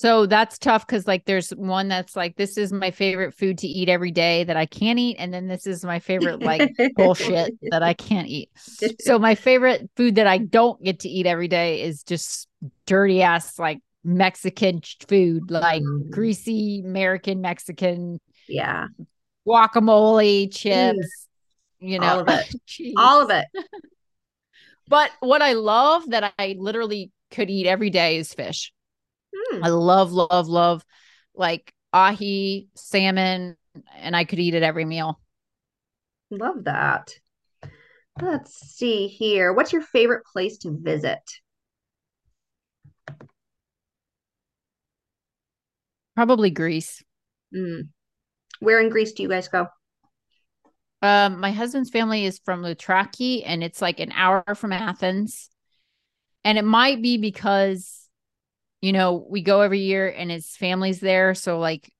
[0.06, 3.68] So that's tough because like there's one that's like this is my favorite food to
[3.68, 7.56] eat every day that I can't eat, and then this is my favorite like bullshit
[7.72, 8.52] that I can't eat.
[9.02, 12.48] So my favorite food that I don't get to eat every day is just
[12.86, 16.12] dirty ass like Mexican food, like mm.
[16.12, 18.22] greasy American Mexican.
[18.48, 18.86] Yeah.
[19.48, 21.00] Guacamole, chips,
[21.82, 21.90] mm.
[21.90, 22.94] you know, all of it.
[23.00, 23.48] all of it.
[24.88, 28.72] but what I love that I literally could eat every day is fish.
[29.36, 29.60] Mm.
[29.64, 30.86] I love, love, love
[31.34, 33.58] like ahi, salmon,
[33.98, 35.20] and I could eat it every meal.
[36.32, 37.12] Love that.
[38.22, 39.54] Let's see here.
[39.54, 41.20] What's your favorite place to visit?
[46.16, 47.04] Probably Greece.
[47.54, 47.90] Mm.
[48.60, 49.68] Where in Greece do you guys go?
[51.02, 55.50] Um, my husband's family is from Loutraki, and it's like an hour from Athens.
[56.44, 58.05] And it might be because
[58.86, 61.34] you know, we go every year and his family's there.
[61.34, 61.92] So, like,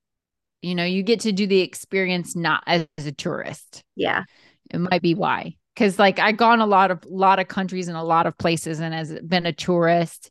[0.62, 3.82] you know, you get to do the experience not as a tourist.
[3.96, 4.26] Yeah.
[4.72, 5.56] It might be why.
[5.76, 8.80] Cause like I've gone a lot of lot of countries and a lot of places
[8.80, 10.30] and has been a tourist.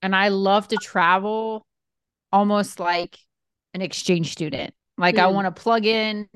[0.00, 1.66] And I love to travel
[2.30, 3.18] almost like
[3.74, 4.72] an exchange student.
[4.96, 5.22] Like mm.
[5.22, 6.28] I want to plug in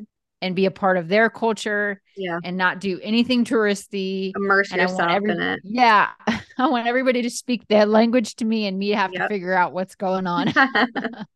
[0.43, 4.81] and be a part of their culture yeah and not do anything touristy immerse and
[4.81, 6.11] yourself every, in it yeah
[6.59, 9.23] i want everybody to speak that language to me and me have yep.
[9.23, 10.53] to figure out what's going on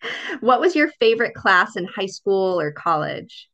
[0.40, 3.48] what was your favorite class in high school or college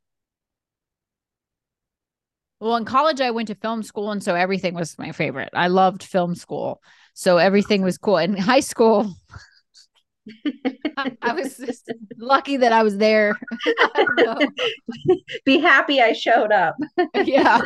[2.59, 5.67] well in college i went to film school and so everything was my favorite i
[5.67, 6.81] loved film school
[7.13, 9.13] so everything was cool in high school
[11.21, 13.37] I, was just lucky that I was there.
[13.65, 14.47] I
[15.45, 16.75] Be happy I showed up.
[17.13, 17.61] yeah.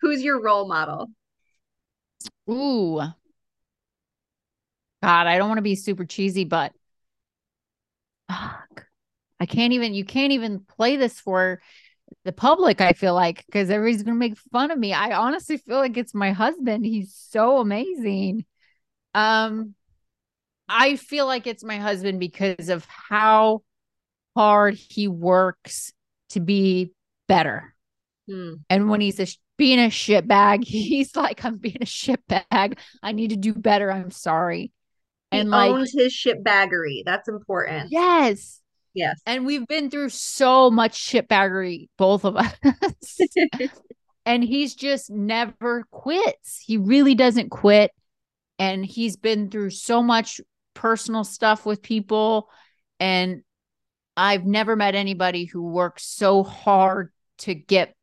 [0.00, 1.08] Who's your role model?
[2.50, 3.00] Ooh.
[5.02, 6.72] God, I don't want to be super cheesy, but
[8.28, 8.86] fuck.
[9.40, 11.60] I can't even you can't even play this for
[12.24, 14.92] the public, I feel like, because everybody's gonna make fun of me.
[14.92, 16.84] I honestly feel like it's my husband.
[16.84, 18.44] He's so amazing.
[19.14, 19.74] Um
[20.68, 23.62] I feel like it's my husband because of how
[24.36, 25.92] hard he works
[26.30, 26.92] to be
[27.26, 27.74] better.
[28.28, 28.54] Hmm.
[28.68, 29.26] And when he's a,
[29.58, 32.78] being a shit bag, he's like, I'm being a shit bag.
[33.02, 33.92] I need to do better.
[33.92, 34.72] I'm sorry.
[35.30, 37.02] He and like, owns his shit baggery.
[37.04, 37.90] That's important.
[37.90, 38.62] Yes.
[38.94, 39.20] Yes.
[39.26, 42.54] And we've been through so much shit baggery, both of us.
[44.24, 46.58] and he's just never quits.
[46.64, 47.90] He really doesn't quit.
[48.58, 50.40] And he's been through so much
[50.74, 52.48] personal stuff with people
[53.00, 53.42] and
[54.16, 57.94] I've never met anybody who works so hard to get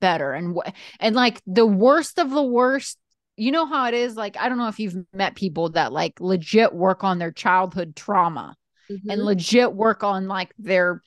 [0.00, 2.98] better and what and like the worst of the worst
[3.36, 6.20] you know how it is like I don't know if you've met people that like
[6.20, 8.54] legit work on their childhood trauma
[8.90, 9.08] mm-hmm.
[9.08, 11.02] and legit work on like their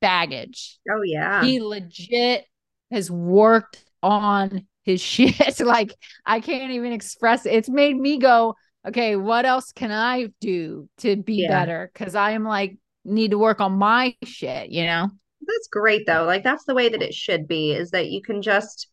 [0.00, 0.78] baggage.
[0.90, 1.42] Oh yeah.
[1.42, 2.44] He legit
[2.90, 5.60] has worked on his shit.
[5.60, 5.94] like
[6.26, 7.54] I can't even express it.
[7.54, 8.54] It's made me go,
[8.86, 11.48] okay, what else can I do to be yeah.
[11.48, 11.90] better?
[11.94, 15.08] Cause I am like, need to work on my shit, you know?
[15.52, 16.24] That's great though.
[16.24, 18.88] Like that's the way that it should be is that you can just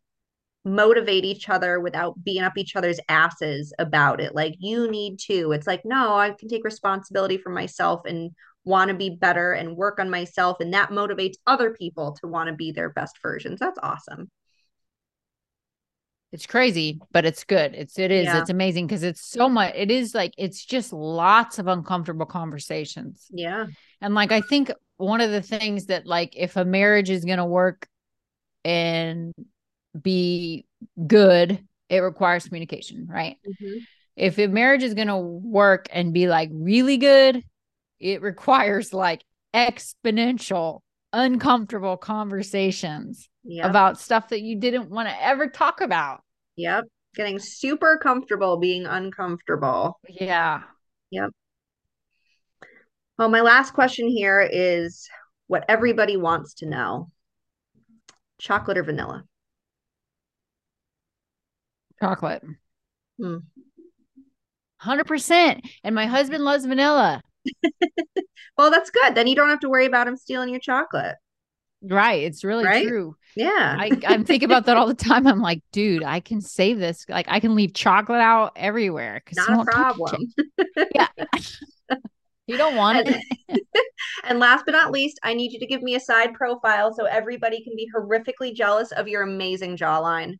[0.66, 4.36] motivate each other without being up each other's asses about it.
[4.36, 5.54] Like you need to.
[5.54, 8.32] It's like, no, I can take responsibility for myself and
[8.66, 12.50] want to be better and work on myself and that motivates other people to want
[12.50, 14.30] to be their best versions that's awesome
[16.32, 18.40] it's crazy but it's good it's it is yeah.
[18.40, 23.28] it's amazing because it's so much it is like it's just lots of uncomfortable conversations
[23.32, 23.66] yeah
[24.02, 27.38] and like i think one of the things that like if a marriage is going
[27.38, 27.88] to work
[28.64, 29.34] and
[30.00, 30.66] be
[31.08, 33.78] good it requires communication right mm-hmm.
[34.16, 37.44] if a marriage is going to work and be like really good
[38.00, 39.24] it requires like
[39.54, 40.82] exponential
[41.14, 43.66] uncomfortable conversations yep.
[43.70, 46.22] about stuff that you didn't want to ever talk about.
[46.56, 46.86] Yep.
[47.16, 50.00] Getting super comfortable being uncomfortable.
[50.08, 50.62] Yeah.
[51.12, 51.32] Yep.
[53.18, 55.10] Well, my last question here is
[55.48, 57.10] what everybody wants to know
[58.40, 59.26] chocolate or vanilla?
[62.02, 62.44] Chocolate.
[63.20, 63.38] Hmm.
[64.82, 65.62] 100%.
[65.84, 67.22] And my husband loves vanilla.
[68.58, 69.16] well, that's good.
[69.16, 71.16] Then you don't have to worry about him stealing your chocolate.
[71.82, 72.24] Right.
[72.24, 72.86] It's really right?
[72.86, 73.16] true.
[73.36, 73.78] Yeah.
[73.80, 75.26] I, I'm thinking about that all the time.
[75.26, 77.06] I'm like, dude, I can save this.
[77.08, 79.22] Like, I can leave chocolate out everywhere.
[79.36, 80.22] Not a problem.
[80.94, 81.08] yeah.
[82.48, 83.24] you don't want it.
[84.26, 87.06] and last but not least, I need you to give me a side profile so
[87.06, 90.34] everybody can be horrifically jealous of your amazing jawline.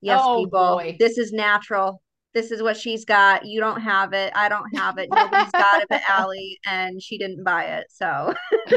[0.00, 0.78] Yes, oh, people.
[0.78, 0.96] Boy.
[0.98, 2.02] This is natural
[2.34, 3.46] this is what she's got.
[3.46, 4.32] You don't have it.
[4.34, 5.08] I don't have it.
[5.10, 7.86] Nobody's got it but Allie, and she didn't buy it.
[7.90, 8.34] So,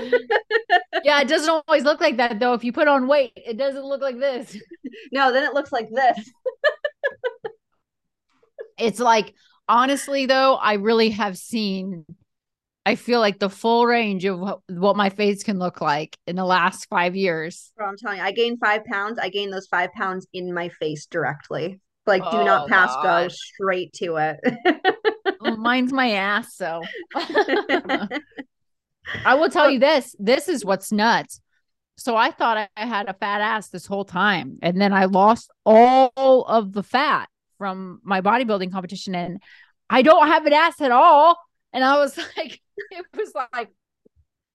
[1.04, 2.54] yeah, it doesn't always look like that though.
[2.54, 4.58] If you put on weight, it doesn't look like this.
[5.12, 6.32] No, then it looks like this.
[8.80, 9.34] it's like,
[9.70, 12.04] honestly, though, I really have seen.
[12.86, 16.36] I feel like the full range of what, what my face can look like in
[16.36, 17.72] the last five years.
[17.78, 19.20] Bro, I'm telling you, I gained five pounds.
[19.20, 21.80] I gained those five pounds in my face directly.
[22.08, 23.04] Like, oh, do not oh, pass God.
[23.04, 24.40] go straight to it.
[25.42, 26.56] well, mine's my ass.
[26.56, 26.82] So
[29.26, 31.42] I will tell you this this is what's nuts.
[31.98, 34.60] So I thought I had a fat ass this whole time.
[34.62, 37.28] And then I lost all of the fat
[37.58, 39.16] from my bodybuilding competition.
[39.16, 39.42] And
[39.90, 41.38] I don't have an ass at all.
[41.74, 42.62] And I was like,
[42.92, 43.70] it was like,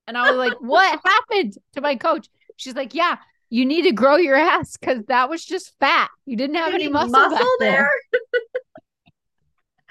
[0.07, 2.29] and I was like, what happened to my coach?
[2.57, 3.17] She's like, yeah,
[3.53, 6.09] you need to grow your ass because that was just fat.
[6.25, 7.87] You didn't have any muscle, muscle there.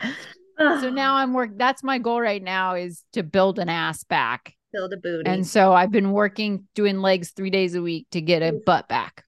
[0.02, 0.16] there.
[0.58, 1.52] so now I'm work.
[1.58, 4.56] That's my goal right now is to build an ass back.
[4.74, 5.30] Build a booty.
[5.30, 8.88] And so I've been working doing legs three days a week to get a butt
[8.88, 9.26] back.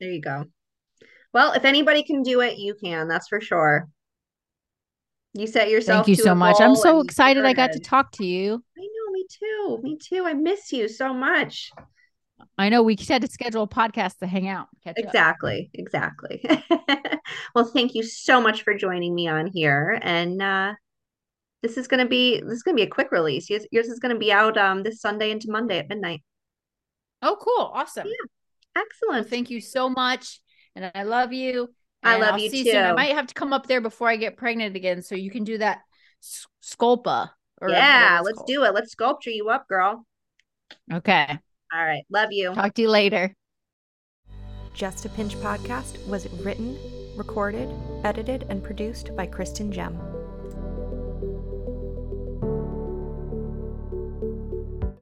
[0.00, 0.46] There you go.
[1.32, 3.06] Well, if anybody can do it, you can.
[3.06, 3.88] That's for sure.
[5.32, 6.06] You set yourself.
[6.06, 6.60] Thank you so much.
[6.60, 8.64] I'm so excited I got to talk to you.
[8.76, 9.78] I know, me too.
[9.80, 10.24] Me too.
[10.26, 11.70] I miss you so much.
[12.58, 14.68] I know we had to schedule a podcast to hang out.
[14.84, 15.70] exactly.
[15.72, 15.80] Up.
[15.80, 16.44] Exactly.
[17.54, 19.98] well, thank you so much for joining me on here.
[20.02, 20.74] And uh,
[21.62, 23.48] this is going to be this is going to be a quick release.
[23.48, 26.22] Yours, yours is going to be out um, this Sunday into Monday at midnight.
[27.22, 27.70] Oh, cool!
[27.74, 28.06] Awesome.
[28.06, 28.82] Yeah.
[28.82, 29.22] Excellent.
[29.22, 30.40] Well, thank you so much,
[30.74, 31.68] and I love you.
[32.02, 32.58] I love I'll you too.
[32.58, 35.30] You I might have to come up there before I get pregnant again, so you
[35.30, 35.80] can do that
[36.62, 37.30] Sculptra.
[37.66, 38.46] yeah, let's called.
[38.46, 38.74] do it.
[38.74, 40.06] Let's sculpture you up, girl.
[40.92, 41.38] Okay.
[41.72, 42.04] All right.
[42.10, 42.54] Love you.
[42.54, 43.34] Talk to you later.
[44.74, 46.76] Just a Pinch podcast was written,
[47.16, 47.68] recorded,
[48.04, 49.98] edited, and produced by Kristen Gem.